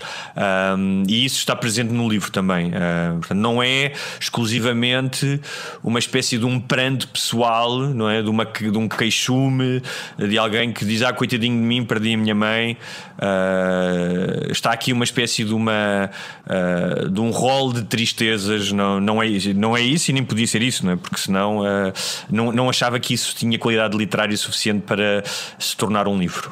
[0.77, 2.69] um, e isso está presente no livro também.
[2.69, 5.41] Uh, portanto, não é exclusivamente
[5.83, 8.21] uma espécie de um pranto pessoal, não é?
[8.21, 9.83] De, uma, de um queixume,
[10.17, 12.77] de alguém que diz: Ah, coitadinho de mim, perdi a minha mãe.
[13.17, 16.09] Uh, está aqui uma espécie de, uma,
[16.47, 20.47] uh, de um rol de tristezas, não, não, é, não é isso e nem podia
[20.47, 20.95] ser isso, não é?
[20.95, 21.61] Porque senão
[22.29, 25.23] não, não achava achava que isso tinha qualidade literária suficiente para
[25.57, 26.51] se tornar um livro?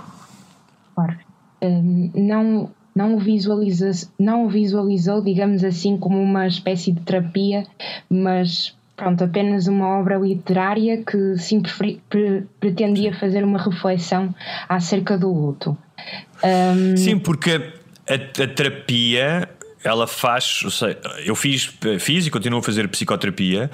[0.96, 1.18] Claro.
[1.62, 7.66] Um, não, não, o visualiza, não o visualizou, digamos assim, como uma espécie de terapia,
[8.10, 12.02] mas pronto, apenas uma obra literária que sim pre,
[12.60, 14.34] pretendia fazer uma reflexão
[14.68, 15.78] acerca do luto.
[16.44, 16.98] Um...
[16.98, 17.74] Sim, porque
[18.10, 19.50] a, a terapia
[19.84, 20.62] ela faz,
[21.26, 21.70] eu fiz,
[22.00, 23.70] fiz e continuo a fazer psicoterapia.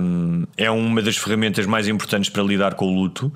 [0.00, 3.32] Um, é uma das ferramentas mais importantes para lidar com o luto.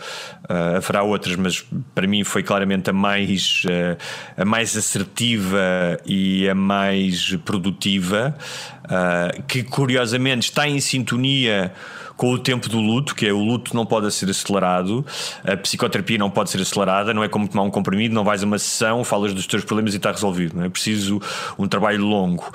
[0.48, 3.96] Uh, haverá outras, mas para mim foi claramente a mais, uh,
[4.36, 5.58] a mais assertiva
[6.04, 8.36] e a mais produtiva,
[8.84, 11.72] uh, que curiosamente está em sintonia
[12.20, 15.02] com o tempo do luto, que é o luto não pode ser acelerado,
[15.42, 18.46] a psicoterapia não pode ser acelerada, não é como tomar um comprimido, não vais a
[18.46, 20.54] uma sessão, falas dos teus problemas e está resolvido.
[20.54, 21.18] Não é preciso
[21.58, 22.52] um trabalho longo.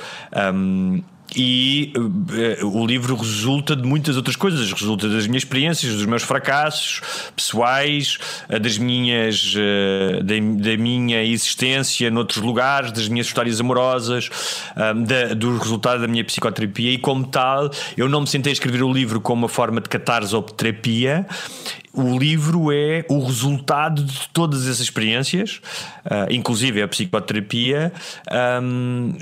[0.54, 1.02] Um,
[1.34, 1.92] e
[2.62, 7.02] uh, o livro resulta de muitas outras coisas, resulta das minhas experiências, dos meus fracassos
[7.36, 8.18] pessoais,
[8.50, 14.30] uh, das minhas uh, da, da, minha existência noutros lugares, das minhas histórias amorosas,
[14.76, 18.84] da, do resultado da minha psicoterapia e como tal, eu não me sentei a escrever
[18.84, 21.26] o livro como uma forma de catarse ou de terapia.
[21.94, 25.62] O livro é o resultado de todas essas experiências,
[26.30, 27.94] inclusive a psicoterapia.
[28.62, 29.14] Um,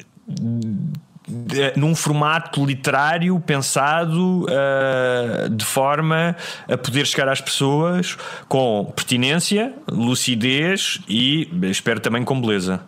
[1.76, 6.36] num formato literário pensado uh, de forma
[6.68, 8.18] a poder chegar às pessoas
[8.48, 12.82] com pertinência, lucidez e espero também com beleza.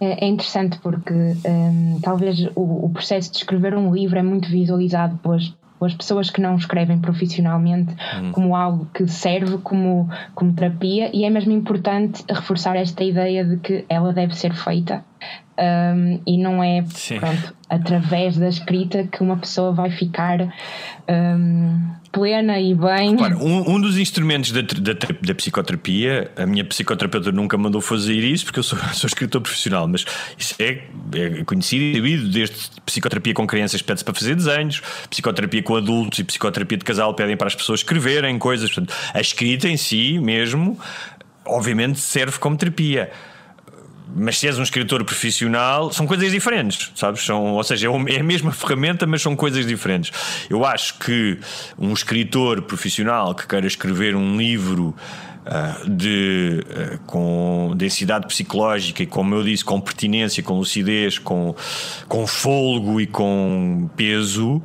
[0.00, 4.48] É, é interessante porque um, talvez o, o, processo de escrever um livro é muito
[4.48, 8.30] visualizado pelas, pelas pessoas que não escrevem profissionalmente hum.
[8.30, 13.56] como algo que serve como, como terapia e é mesmo importante reforçar esta ideia de
[13.56, 15.04] que ela deve ser feita
[15.58, 16.84] um, e não é
[17.18, 20.40] pronto, através da escrita que uma pessoa vai ficar
[21.08, 23.12] um, plena e bem.
[23.12, 28.18] Repara, um, um, dos instrumentos da, da, da, psicoterapia, a minha psicoterapeuta nunca mandou fazer
[28.18, 30.04] isso porque eu sou, sou escritor profissional, mas
[30.36, 30.82] isso é,
[31.14, 36.18] é conhecido e sabido, desde psicoterapia com crianças pede-se para fazer desenhos, psicoterapia com adultos
[36.18, 38.70] e psicoterapia de casal pedem para as pessoas escreverem coisas.
[38.70, 40.78] Portanto, a escrita em si mesmo,
[41.46, 43.10] obviamente, serve como terapia
[44.14, 47.24] mas se és um escritor profissional, são coisas diferentes, sabes?
[47.24, 50.12] São, ou seja, é, é a mesma ferramenta, mas são coisas diferentes.
[50.48, 51.38] Eu acho que
[51.78, 54.94] um escritor profissional que queira escrever um livro
[55.46, 61.54] uh, de, uh, com densidade psicológica e, como eu disse, com pertinência, com lucidez, com,
[62.08, 64.62] com folgo e com peso,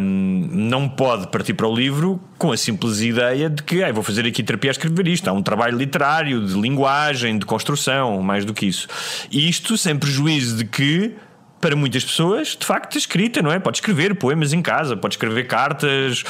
[0.00, 4.02] um, não pode partir para o livro com a simples ideia de que ah, vou
[4.02, 5.28] fazer aqui terapia a escrever isto.
[5.28, 8.86] Há um trabalho literário, de linguagem, de construção, mais do que isso.
[9.30, 11.16] Isto sem prejuízo de que
[11.60, 13.58] para muitas pessoas, de facto, escrita, não é?
[13.58, 16.24] Pode escrever poemas em casa, pode escrever cartas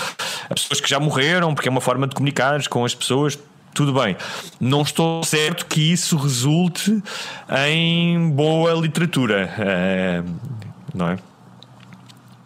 [0.49, 3.39] a pessoas que já morreram, porque é uma forma de comunicar com as pessoas
[3.75, 4.17] tudo bem.
[4.61, 7.03] Não estou certo que isso resulte
[7.67, 10.23] em boa literatura, eh,
[10.95, 11.19] não é?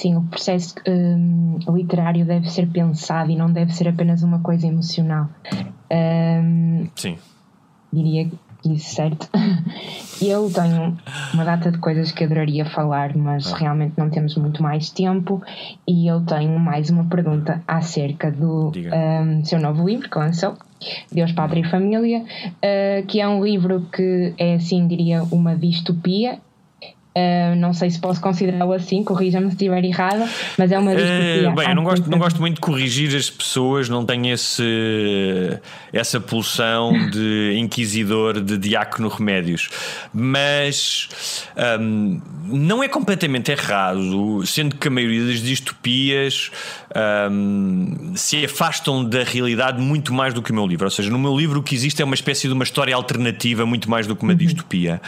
[0.03, 4.67] Sim, o processo um, literário deve ser pensado e não deve ser apenas uma coisa
[4.67, 5.29] emocional.
[5.91, 7.17] Um, Sim.
[7.93, 8.29] Diria
[8.65, 9.29] isso, certo?
[10.21, 10.97] Eu tenho
[11.35, 13.57] uma data de coisas que adoraria falar, mas ah.
[13.57, 15.43] realmente não temos muito mais tempo.
[15.87, 20.55] E eu tenho mais uma pergunta acerca do um, seu novo livro que lançou,
[21.11, 26.39] Deus, Pátria e Família, uh, que é um livro que é, assim, diria, uma distopia
[27.15, 31.51] Uh, não sei se posso considerá-lo assim, corrija-me se estiver errada, mas é uma distopia.
[31.51, 35.61] Uh, bem, eu não gosto, não gosto muito de corrigir as pessoas, não tenho esse,
[35.93, 39.69] essa pulsão de inquisidor, de diácono remédios,
[40.13, 41.45] mas
[41.81, 46.51] um, não é completamente errado, sendo que a maioria das distopias
[47.31, 50.87] um, se afastam da realidade muito mais do que o meu livro.
[50.87, 53.67] Ou seja, no meu livro o que existe é uma espécie de uma história alternativa
[53.67, 54.39] muito mais do que uma uhum.
[54.39, 55.01] distopia.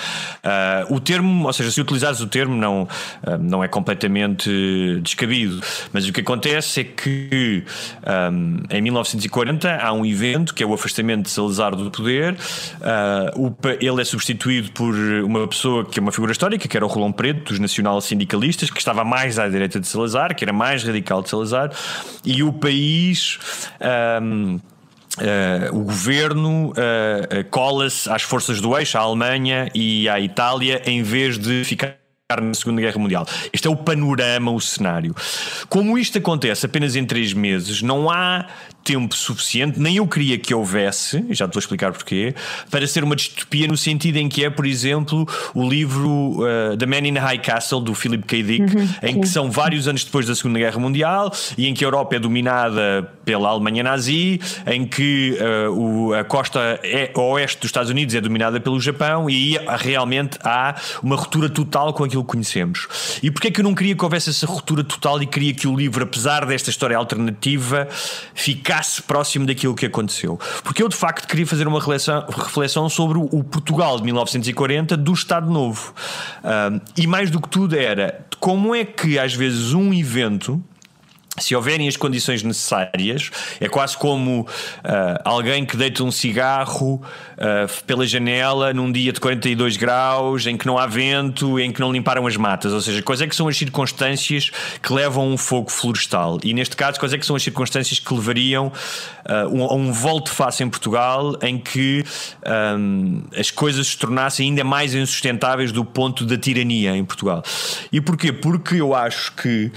[0.45, 2.89] Uh, o termo, ou seja, se utilizares o termo, não,
[3.23, 4.51] ah, não é completamente
[5.03, 5.61] descabido.
[5.93, 7.65] Mas o que acontece é que
[8.33, 12.35] um, em 1940 há um evento que é o afastamento de Salazar do poder.
[12.35, 16.89] Uh, ele é substituído por uma pessoa que é uma figura histórica, que era o
[16.89, 21.23] Rolão Preto, dos nacional-sindicalistas, que estava mais à direita de Salazar, que era mais radical
[21.23, 21.71] de Salazar,
[22.25, 23.39] e o país.
[24.23, 24.59] Um,
[25.17, 31.03] Uh, o governo uh, cola-se às forças do eixo, à Alemanha e à Itália, em
[31.03, 31.97] vez de ficar
[32.43, 33.27] na Segunda Guerra Mundial.
[33.53, 35.15] Este é o panorama, o cenário.
[35.69, 38.47] Como isto acontece apenas em três meses, não há
[38.85, 42.35] tempo suficiente, nem eu queria que houvesse, já te vou explicar porquê,
[42.71, 46.85] para ser uma distopia no sentido em que é, por exemplo, o livro uh, The
[46.85, 48.43] Man in the High Castle, do Philip K.
[48.43, 51.83] Dick, uhum, em que são vários anos depois da Segunda Guerra Mundial e em que
[51.83, 57.61] a Europa é dominada pela Alemanha nazi, em que uh, o, a costa é, oeste
[57.61, 62.05] dos Estados Unidos é dominada pelo Japão e aí realmente há uma ruptura total com
[62.05, 63.19] aquilo que conhecemos.
[63.23, 65.67] E porquê é que eu não queria que houvesse essa ruptura total e queria que
[65.67, 67.89] o livro, apesar desta história alternativa,
[68.35, 70.39] ficasse ficasse próximo daquilo que aconteceu.
[70.63, 75.51] Porque eu de facto queria fazer uma reflexão, sobre o Portugal de 1940 do Estado
[75.51, 75.95] Novo.
[76.43, 80.63] Um, e mais do que tudo era como é que às vezes um evento
[81.39, 84.47] se houverem as condições necessárias, é quase como uh,
[85.25, 87.03] alguém que deita um cigarro
[87.37, 91.81] uh, pela janela num dia de 42 graus, em que não há vento, em que
[91.81, 92.73] não limparam as matas.
[92.73, 94.51] Ou seja, quais é que são as circunstâncias
[94.83, 96.39] que levam a um fogo florestal?
[96.45, 99.93] E neste caso, quais é que são as circunstâncias que levariam uh, um, a um
[99.93, 102.05] volte-face em Portugal em que
[102.79, 107.43] um, as coisas se tornassem ainda mais insustentáveis do ponto da tirania em Portugal?
[107.93, 108.33] E porquê?
[108.33, 109.73] Porque eu acho que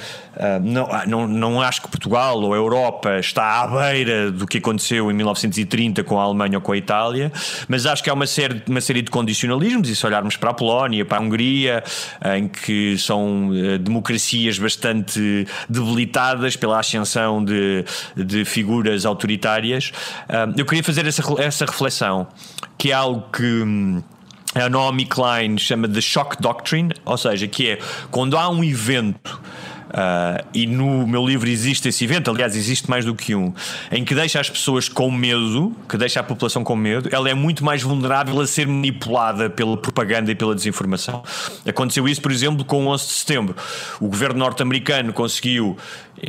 [0.62, 4.60] não, não, não não acho que Portugal ou a Europa está à beira do que
[4.60, 7.32] aconteceu em 1930 com a Alemanha ou com a Itália,
[7.68, 10.54] mas acho que há uma série, uma série de condicionalismos, e se olharmos para a
[10.54, 11.84] Polónia, para a Hungria,
[12.36, 17.86] em que são uh, democracias bastante debilitadas pela ascensão de,
[18.16, 19.92] de figuras autoritárias,
[20.56, 22.28] eu queria fazer essa, essa reflexão,
[22.78, 23.44] que é algo que.
[23.44, 24.02] Hum,
[24.56, 27.80] a Naomi Klein chama de shock doctrine, ou seja, que é
[28.10, 29.40] quando há um evento
[29.88, 33.54] Uh, e no meu livro existe esse evento, aliás, existe mais do que um,
[33.92, 37.34] em que deixa as pessoas com medo, que deixa a população com medo, ela é
[37.34, 41.24] muito mais vulnerável a ser manipulada pela propaganda e pela desinformação.
[41.66, 43.56] Aconteceu isso, por exemplo, com o 11 de setembro.
[44.00, 45.78] O governo norte-americano conseguiu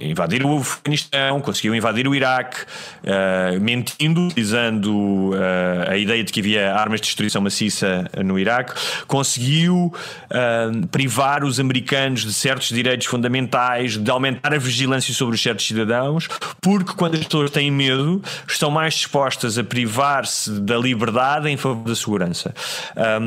[0.01, 6.41] invadir o Afeganistão, conseguiu invadir o Iraque, uh, mentindo, utilizando uh, a ideia de que
[6.41, 8.75] havia armas de destruição maciça no Iraque,
[9.07, 15.43] conseguiu uh, privar os americanos de certos direitos fundamentais, de aumentar a vigilância sobre os
[15.43, 16.29] certos cidadãos,
[16.61, 21.85] porque quando as pessoas têm medo, estão mais dispostas a privar-se da liberdade em favor
[21.85, 22.55] da segurança.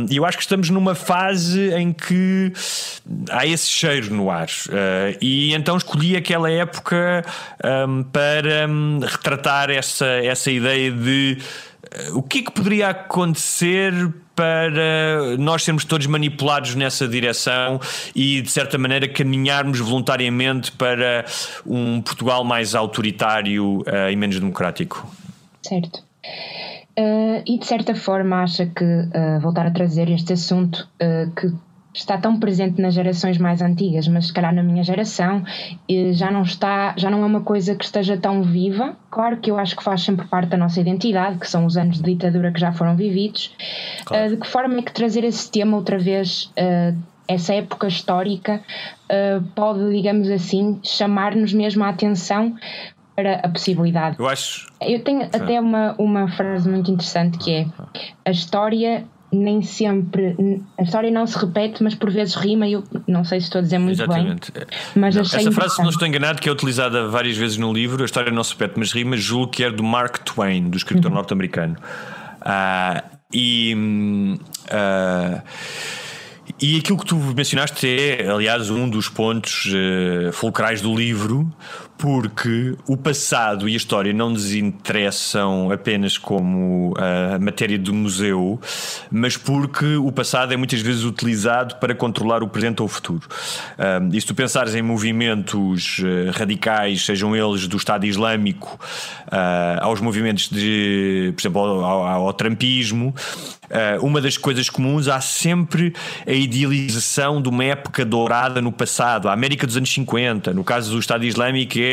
[0.09, 2.51] E eu acho que estamos numa fase em que
[3.29, 4.49] há esse cheiro no ar.
[5.21, 7.23] e então escolhi aquela época
[7.63, 11.37] um, para um, retratar essa, essa ideia de
[12.09, 13.93] uh, o que é que poderia acontecer
[14.35, 17.79] para nós sermos todos manipulados nessa direção
[18.15, 21.25] e, de certa maneira, caminharmos voluntariamente para
[21.65, 25.07] um Portugal mais autoritário uh, e menos democrático.
[25.61, 26.03] Certo.
[26.97, 31.47] Uh, e de certa forma acha que uh, voltar a trazer este assunto uh, que
[31.93, 35.43] está tão presente nas gerações mais antigas, mas se calhar na minha geração
[36.11, 38.95] já não está, já não é uma coisa que esteja tão viva.
[39.09, 41.97] Claro que eu acho que faz sempre parte da nossa identidade, que são os anos
[41.97, 43.53] de ditadura que já foram vividos.
[44.05, 44.25] Claro.
[44.25, 48.61] Uh, de que forma é que trazer esse tema outra vez, uh, essa época histórica,
[49.55, 52.55] pode, digamos assim, chamar-nos mesmo a atenção
[53.15, 54.17] para a possibilidade.
[54.19, 54.71] Eu acho.
[54.81, 55.29] Eu tenho Sim.
[55.33, 57.65] até uma, uma frase muito interessante que é
[58.25, 60.35] a história nem sempre
[60.77, 63.59] a história não se repete, mas por vezes rima e eu não sei se estou
[63.59, 64.51] a dizer muito Exatamente.
[64.51, 64.63] bem.
[64.95, 68.01] Mas não, essa frase, se não estou enganado, que é utilizada várias vezes no livro,
[68.01, 71.09] a história não se repete, mas rima, julgo que é do Mark Twain, do escritor
[71.09, 71.15] uhum.
[71.15, 71.77] norte-americano.
[72.41, 74.37] Uh, e
[74.69, 75.41] uh,
[76.59, 81.51] e aquilo que tu mencionaste é, aliás, um dos pontos uh, fulcrais do livro,
[82.01, 88.59] porque o passado e a história não nos interessam apenas como a matéria do museu,
[89.11, 93.27] mas porque o passado é muitas vezes utilizado para controlar o presente ou o futuro.
[93.77, 98.79] Um, e se tu pensares em movimentos uh, radicais, sejam eles do Estado Islâmico,
[99.27, 102.33] uh, aos movimentos de, por exemplo, ao, ao, ao uh,
[104.01, 105.93] uma das coisas comuns há sempre
[106.25, 110.91] a idealização de uma época dourada no passado, a América dos anos 50, no caso
[110.91, 111.90] do Estado Islâmico é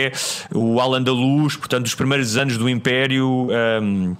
[0.54, 3.48] o Al-Andalus, portanto, os primeiros anos do Império.
[3.82, 4.16] Um,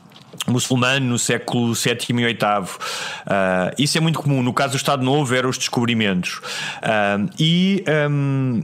[0.46, 2.36] muçulmano no século VII e VIII.
[2.36, 4.42] Uh, isso é muito comum.
[4.42, 6.40] No caso do Estado Novo, eram os descobrimentos.
[6.82, 7.84] Uh, e.
[8.10, 8.62] Um,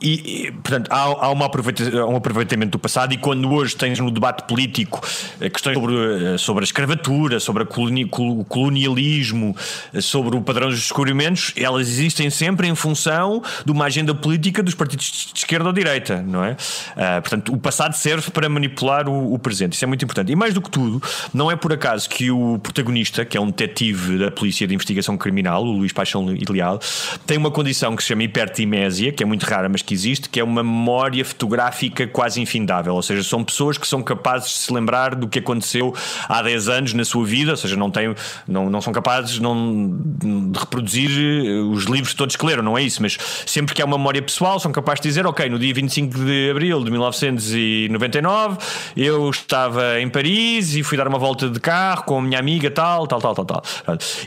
[0.00, 5.00] e, portanto, há, há um aproveitamento do passado, e quando hoje tens no debate político
[5.40, 9.56] eh, questões sobre, eh, sobre a escravatura, sobre o colonialismo,
[9.94, 14.62] eh, sobre o padrão dos descobrimentos, elas existem sempre em função de uma agenda política
[14.62, 16.52] dos partidos de esquerda ou direita, não é?
[16.52, 20.30] Uh, portanto, o passado serve para manipular o, o, presente, isso é muito importante.
[20.30, 23.46] E mais do que tudo, não é por acaso que o protagonista, que é um
[23.46, 26.78] detetive da Polícia de Investigação Criminal, o Luís Paixão Leal,
[27.26, 30.40] tem uma condição que se chama hipertimésia, que é muito rara, mas que existe, que
[30.40, 32.94] é uma memória fotográfica quase infindável.
[32.94, 35.94] Ou seja, são pessoas que são capazes de se lembrar do que aconteceu
[36.28, 38.14] há 10 anos na sua vida, ou seja, não, têm,
[38.46, 39.96] não, não são capazes não,
[40.50, 43.16] de reproduzir eh, os livros todos que leram, não é isso, mas
[43.46, 46.50] sempre que há uma memória pessoal, são capazes de dizer, ok, no dia 25 de
[46.50, 48.58] abril de 1999
[48.96, 52.70] eu estava em Paris e fui dar uma volta de carro com a minha amiga,
[52.70, 53.62] tal, tal, tal, tal, tal.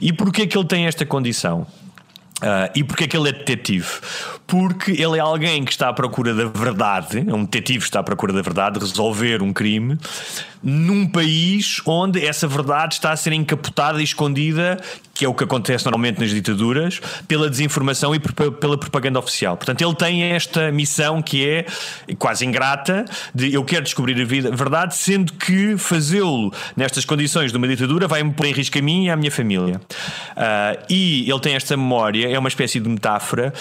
[0.01, 1.67] E porquê que ele tem esta condição?
[2.39, 3.87] Uh, e porquê é que ele é detetive?
[4.47, 7.99] Porque ele é alguém que está à procura da verdade, é um detetive que está
[7.99, 9.97] à procura da verdade, resolver um crime,
[10.61, 14.77] num país onde essa verdade está a ser encapotada e escondida,
[15.13, 19.57] que é o que acontece normalmente nas ditaduras, pela desinformação e pela propaganda oficial.
[19.57, 21.65] Portanto, ele tem esta missão que é
[22.17, 23.03] quase ingrata
[23.35, 28.31] de eu quero descobrir a verdade, sendo que fazê-lo nestas condições de uma ditadura vai-me
[28.31, 29.81] pôr em risco a mim e à minha família.
[30.31, 33.53] Uh, e ele tem esta memória, é uma espécie de metáfora,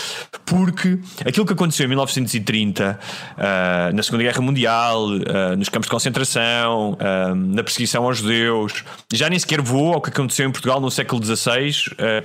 [0.46, 2.98] porque aquilo que aconteceu em 1930,
[3.36, 6.87] uh, na Segunda Guerra Mundial, uh, nos campos de concentração,
[7.34, 11.24] na perseguição aos judeus, já nem sequer voou ao que aconteceu em Portugal no século
[11.24, 11.72] XVI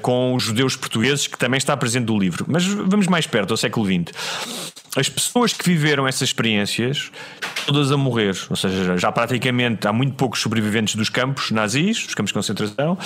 [0.01, 2.45] com os judeus portugueses, que também está presente no livro.
[2.47, 4.13] Mas vamos mais perto, ao século XX
[4.95, 7.11] as pessoas que viveram essas experiências,
[7.65, 12.13] todas a morrer, ou seja, já praticamente há muito poucos sobreviventes dos campos nazis, dos
[12.13, 12.97] campos de concentração,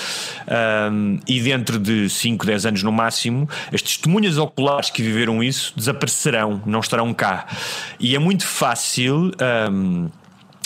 [0.92, 5.74] um, e dentro de 5, 10 anos no máximo, as testemunhas oculares que viveram isso
[5.76, 7.48] desaparecerão, não estarão cá.
[8.00, 9.32] E é muito fácil.
[9.72, 10.10] Um,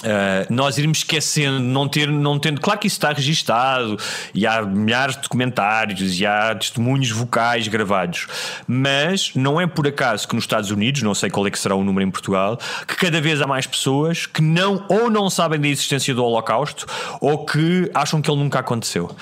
[0.02, 2.60] Uh, nós irmos esquecendo, não, ter, não tendo.
[2.60, 3.98] Claro que isso está registado
[4.34, 8.28] e há milhares de documentários e há testemunhos vocais gravados,
[8.68, 11.76] mas não é por acaso que nos Estados Unidos, não sei qual é que será
[11.76, 15.60] o número em Portugal, que cada vez há mais pessoas que não ou não sabem
[15.60, 16.86] da existência do Holocausto
[17.20, 19.16] ou que acham que ele nunca aconteceu.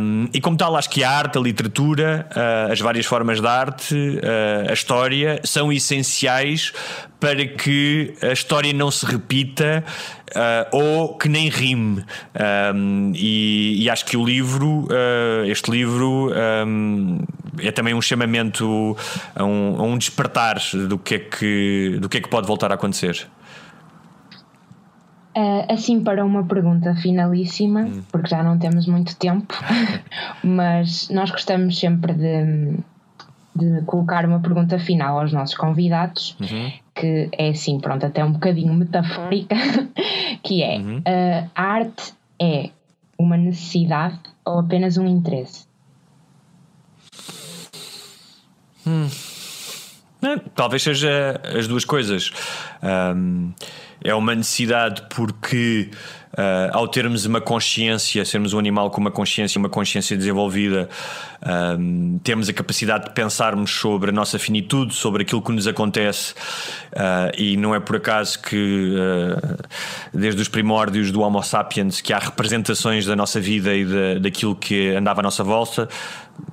[0.00, 3.46] Um, e como tal, acho que a arte, a literatura, uh, as várias formas de
[3.46, 6.72] arte, uh, a história são essenciais
[7.20, 9.84] para que a história não se repita
[10.30, 12.02] uh, ou que nem rime.
[12.74, 16.32] Um, e, e, acho que o livro, uh, este livro,
[16.66, 17.18] um,
[17.58, 18.96] é também um chamamento
[19.36, 20.58] a um, a um, despertar
[20.88, 23.28] do que, é que, do que é que pode voltar a acontecer.
[25.70, 28.02] Assim, para uma pergunta finalíssima, hum.
[28.10, 29.54] porque já não temos muito tempo,
[30.42, 32.76] mas nós gostamos sempre de,
[33.54, 36.70] de colocar uma pergunta final aos nossos convidados, uhum
[37.00, 39.56] que é assim, pronto, até um bocadinho metafórica,
[40.44, 40.98] que é uhum.
[40.98, 42.70] uh, a arte é
[43.18, 45.66] uma necessidade ou apenas um interesse?
[48.86, 49.08] Hum.
[50.20, 52.30] Não, talvez seja as duas coisas.
[52.82, 53.52] Um,
[54.02, 55.90] é uma necessidade porque
[56.32, 60.88] Uh, ao termos uma consciência, sermos um animal com uma consciência, uma consciência desenvolvida,
[61.76, 66.34] um, temos a capacidade de pensarmos sobre a nossa finitude, sobre aquilo que nos acontece,
[66.92, 69.58] uh, e não é por acaso que, uh,
[70.14, 74.54] desde os primórdios do Homo sapiens, que há representações da nossa vida e de, daquilo
[74.54, 75.88] que andava à nossa volta.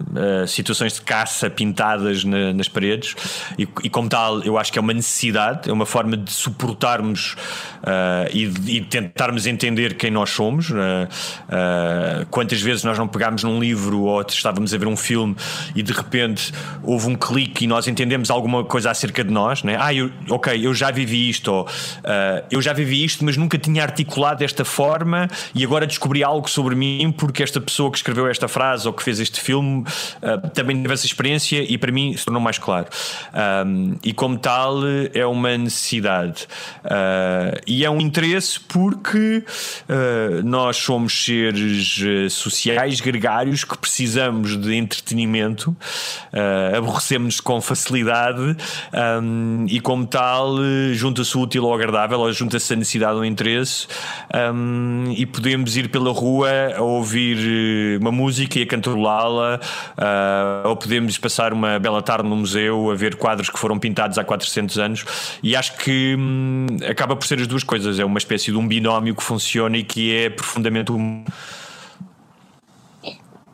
[0.08, 3.16] Uh, situações de caça pintadas na, nas paredes,
[3.58, 7.36] e, e, como tal, eu acho que é uma necessidade, é uma forma de suportarmos
[7.84, 10.72] uh, e, de, e tentarmos entender quem nós somos.
[10.72, 10.76] Uh,
[12.32, 15.36] quantas vezes nós não pegámos num livro ou estávamos a ver um filme
[15.76, 16.52] e de repente
[16.84, 19.78] houve um clique e nós entendemos alguma coisa acerca de nós, né?
[19.80, 21.68] ah, eu, ok, eu já vivi isto, ou
[22.50, 26.76] eu já vivi isto, mas nunca tinha articulado desta forma e agora descobri algo sobre
[26.76, 30.82] mim porque esta pessoa que escreveu esta frase ou que fez este filme uh, também
[30.82, 32.88] teve essa experiência e para mim se tornou mais claro.
[33.66, 34.80] Um, e como tal,
[35.14, 36.48] é uma necessidade.
[36.84, 39.44] Uh, e é um interesse porque
[39.90, 41.98] uh, nós somos seres
[42.32, 45.76] sociais, gregários, que precisamos de entretenimento,
[46.76, 48.56] aborrecemos-nos com facilidade
[49.22, 50.56] um, e, como tal,
[50.94, 53.88] junta-se o útil ao agradável, ou junta-se a necessidade ou interesse,
[54.54, 60.76] um, e podemos ir pela rua a ouvir uma música e a cantarolá-la uh, ou
[60.76, 64.78] podemos passar uma bela tarde no museu a ver quadros que foram pintados há 400
[64.78, 65.06] anos
[65.44, 68.68] e acho que hum, acaba por ser as duas coisas, é uma espécie de um
[68.68, 71.26] binómio que funciona e que é profundamente humano.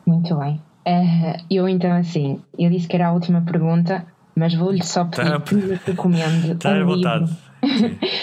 [0.06, 0.60] Muito bem.
[0.86, 5.30] Uh, eu então assim, eu disse que era a última pergunta, mas vou-lhe só pedir
[5.30, 7.28] tá, que me recomende tá um livro.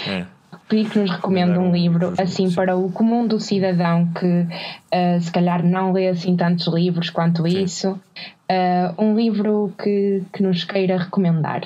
[0.07, 0.25] é
[0.71, 5.29] pedir que nos recomende um livro assim para o comum do cidadão que uh, se
[5.29, 10.97] calhar não lê assim tantos livros quanto isso, uh, um livro que, que nos queira
[10.97, 11.63] recomendar.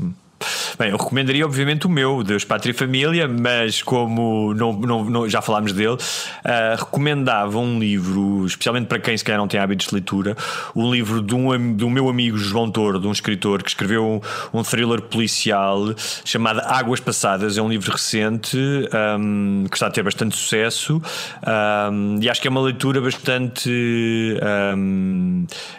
[0.00, 0.12] Hum.
[0.78, 5.28] Bem, eu recomendaria obviamente o meu, Deus, Pátria e Família, mas como não, não, não
[5.28, 9.86] já falámos dele, uh, recomendava um livro, especialmente para quem se calhar não tem hábitos
[9.86, 10.36] de leitura,
[10.74, 14.04] um livro de um, do meu amigo João Toro, de um escritor que escreveu
[14.52, 15.94] um, um thriller policial
[16.26, 17.56] chamado Águas Passadas.
[17.56, 18.58] É um livro recente
[19.18, 21.00] um, que está a ter bastante sucesso
[21.90, 24.36] um, e acho que é uma leitura bastante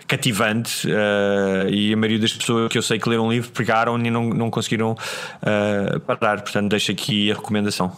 [0.07, 0.87] cativante.
[0.87, 4.09] Uh, e a maioria das pessoas que eu sei que leram um livro pegaram e
[4.09, 6.41] não, não conseguiram uh, parar.
[6.41, 7.91] Portanto, deixo aqui a recomendação.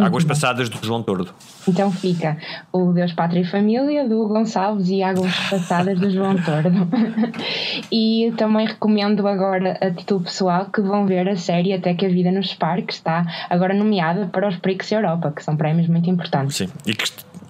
[0.00, 1.34] Águas Passadas do João Tordo.
[1.66, 2.38] Então fica
[2.72, 6.88] o Deus, Pátria e Família do Gonçalves e Águas Passadas do João Tordo.
[7.92, 12.08] e também recomendo agora a título pessoal que vão ver a série Até que a
[12.08, 16.08] Vida nos Separe, que está agora nomeada para os Prix Europa, que são prémios muito
[16.08, 16.56] importantes.
[16.56, 17.04] Sim, e que,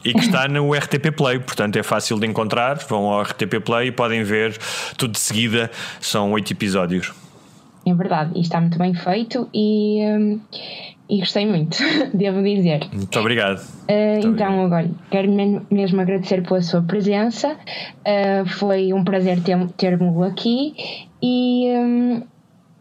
[0.05, 2.78] e que está no RTP Play, portanto é fácil de encontrar.
[2.88, 4.59] Vão ao RTP Play e podem ver
[4.96, 5.70] tudo de seguida.
[6.01, 7.12] São oito episódios.
[7.91, 10.41] É verdade, e está muito bem feito e, hum,
[11.09, 11.78] e gostei muito,
[12.12, 12.80] devo dizer.
[12.93, 13.59] Muito obrigado.
[13.59, 14.64] Uh, muito então, obrigado.
[14.64, 15.30] agora, quero
[15.70, 17.57] mesmo agradecer pela sua presença.
[18.01, 20.74] Uh, foi um prazer ter-me aqui
[21.22, 22.22] e um,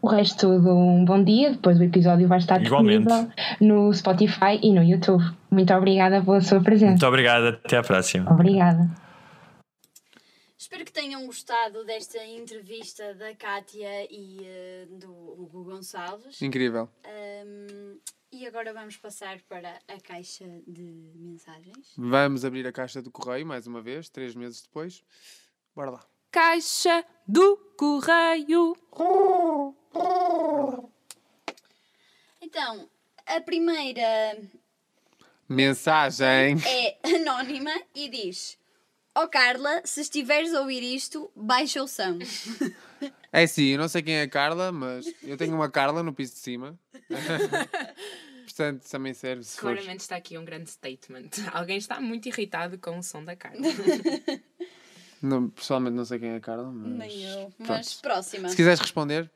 [0.02, 1.52] o resto de um bom dia.
[1.52, 3.06] Depois o episódio vai estar Igualmente.
[3.06, 5.24] disponível no Spotify e no YouTube.
[5.50, 6.90] Muito obrigada pela sua presença.
[6.92, 8.30] Muito obrigada, até à próxima.
[8.30, 9.07] Obrigada.
[10.68, 16.42] Espero que tenham gostado desta entrevista da Kátia e uh, do Hugo Gonçalves.
[16.42, 16.90] Incrível.
[17.06, 17.98] Um,
[18.30, 21.94] e agora vamos passar para a caixa de mensagens.
[21.96, 25.02] Vamos abrir a caixa do correio mais uma vez, três meses depois.
[25.74, 26.06] Bora lá.
[26.30, 28.76] Caixa do correio.
[32.42, 32.90] Então,
[33.24, 34.38] a primeira
[35.48, 38.58] mensagem é anónima e diz:
[39.22, 42.18] oh Carla, se estiveres a ouvir isto, baixa o som.
[43.30, 46.14] É sim, eu não sei quem é a Carla, mas eu tenho uma Carla no
[46.14, 46.78] piso de cima.
[48.44, 49.96] Portanto, também serve se Claramente for.
[49.96, 51.28] está aqui um grande statement.
[51.52, 53.60] Alguém está muito irritado com o som da Carla.
[55.20, 56.92] Não, pessoalmente não sei quem é a Carla, mas.
[56.92, 57.52] Nem eu.
[57.58, 58.48] Mas próxima.
[58.48, 59.30] Se quiseres responder.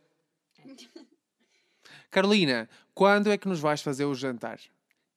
[2.10, 4.60] Carolina, quando é que nos vais fazer o jantar?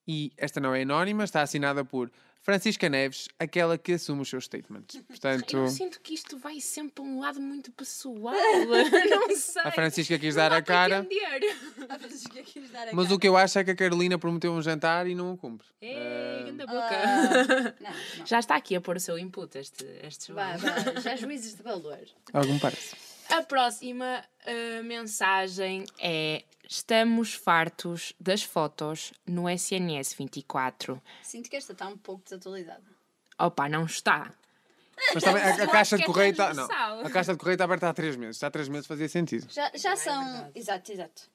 [0.07, 2.11] E esta não é anónima, está assinada por
[2.45, 5.01] Francisca Neves, aquela que assume os seus statements.
[5.07, 8.35] Portanto, eu sinto que isto vai sempre para um lado muito pessoal.
[9.09, 9.63] não sei.
[9.63, 11.07] A Francisca quis dar a cara.
[11.89, 13.15] A Francisca quis dar a Mas cara.
[13.15, 15.65] o que eu acho é que a Carolina prometeu um jantar e não o cumpre.
[15.81, 16.55] Ei, uh...
[16.55, 16.67] boca.
[16.67, 18.25] Uh, não, não.
[18.27, 21.01] Já está aqui a pôr o seu input, este, este vai, vai.
[21.01, 21.97] Já juízes de valor.
[22.31, 22.95] Algum parece.
[23.37, 31.01] A próxima uh, mensagem é Estamos fartos das fotos no SNS 24.
[31.21, 32.83] Sinto que esta está um pouco desatualizada.
[33.37, 34.33] Opa, não está.
[35.13, 36.53] Mas também a, a caixa de correio está.
[36.53, 38.39] Não, a caixa de correio está aberta há 3 meses.
[38.39, 39.47] Já há 3 meses fazia sentido.
[39.51, 40.37] Já, já é são.
[40.37, 41.29] É exato, exato.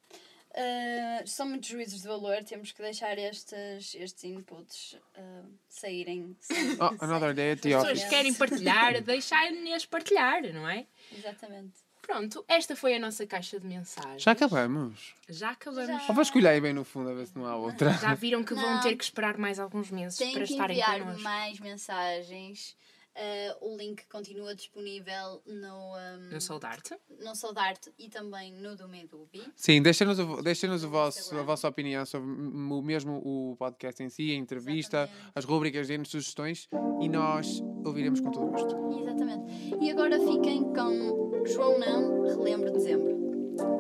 [0.51, 6.37] Uh, são muitos juízos de valor, temos que deixar estes, estes inputs uh, saírem.
[6.81, 7.93] Oh, another day at the As office.
[7.93, 10.87] pessoas querem partilhar, deixarem-nas partilhar, não é?
[11.17, 11.90] Exatamente.
[12.11, 14.21] Pronto, esta foi a nossa caixa de mensagens.
[14.21, 15.15] Já acabamos.
[15.29, 15.87] Já acabamos.
[15.87, 16.07] Já.
[16.09, 17.93] Ou vasculhar aí bem no fundo a ver se não há outra.
[17.93, 18.63] Já viram que não.
[18.63, 21.23] vão ter que esperar mais alguns meses Tem para que estarem enviar connosco.
[21.23, 22.77] mais mensagens.
[23.15, 26.97] Uh, o link continua disponível no, um, no Soldarte.
[27.21, 29.43] No Soldarte e também no do Medubi.
[29.55, 34.33] Sim, deixem-nos deixem o vosso, a vossa opinião sobre o mesmo o podcast em si,
[34.33, 35.33] a entrevista, Exatamente.
[35.35, 36.69] as rubricas, deem-nos sugestões
[37.01, 38.75] e nós ouviremos com todo o gosto.
[39.01, 39.77] Exatamente.
[39.81, 43.19] E agora fiquem com João Não, relembro dezembro.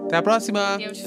[0.06, 0.76] Até à próxima!
[0.78, 1.02] Deus.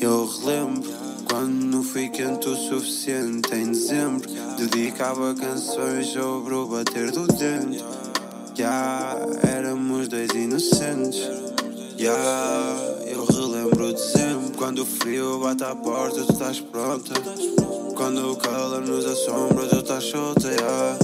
[0.00, 0.90] Eu relembro
[1.30, 7.84] quando não fui quente o suficiente em dezembro Dedicava canções sobre o bater do dente
[8.54, 9.16] Já
[9.46, 11.20] éramos dois inocentes
[11.96, 12.16] Já
[13.06, 17.14] eu relembro dezembro Quando o frio bate à porta tu estás pronta
[17.94, 20.99] Quando o calor nos assombra tu estás solta yeah.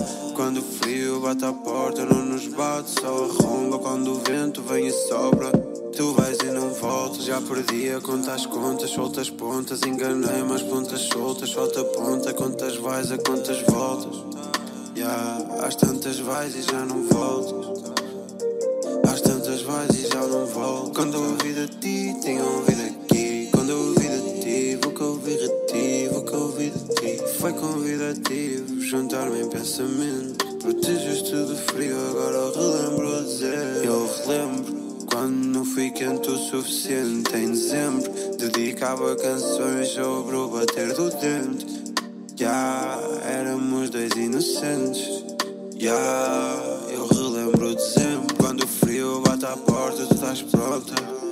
[1.37, 5.51] Bate à porta não nos bate Só arromba quando o vento vem e sobra
[5.95, 10.63] Tu vais e não voltas, já perdi a conta as contas, soltas pontas, enganei mais
[10.63, 14.15] pontas soltas, solta ponta, quantas vais a quantas voltas.
[14.95, 17.83] Yeah, às tantas vais e já não voltas.
[19.11, 20.97] Às tantas vais e já não voltas.
[20.97, 23.49] Quando ouvi de ti, tenho ouvido aqui.
[23.53, 27.23] Quando ouvi de ti, vou que ouvir de ti, vou que ouvir de ti.
[27.39, 30.46] Foi convidativo, juntar-me em pensamento.
[30.67, 33.85] Proteges-te do frio, agora eu relembro dizer.
[33.85, 34.97] Eu relembro.
[35.09, 41.95] Quando não fui quente o suficiente em dezembro Dedicava canções sobre o bater do dente
[42.35, 45.25] Já éramos dois inocentes
[45.79, 51.26] Já eu relembro dezembro Quando o frio bate à porta tu estás pronta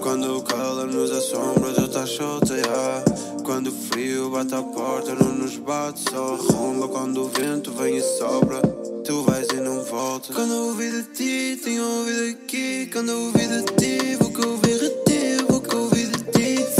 [0.00, 3.04] quando cala nos assombra, tu estás solta, yeah.
[3.44, 6.88] Quando o frio bate à porta, não nos bate, só arromba.
[6.88, 8.62] Quando o vento vem e sobra,
[9.04, 10.32] tu vais e não volta.
[10.32, 12.88] Quando ouvi de ti, tenho ouvido aqui.
[12.90, 16.79] Quando ouvi de ti, vou que ouvir de ti, vou que ouvir de ti.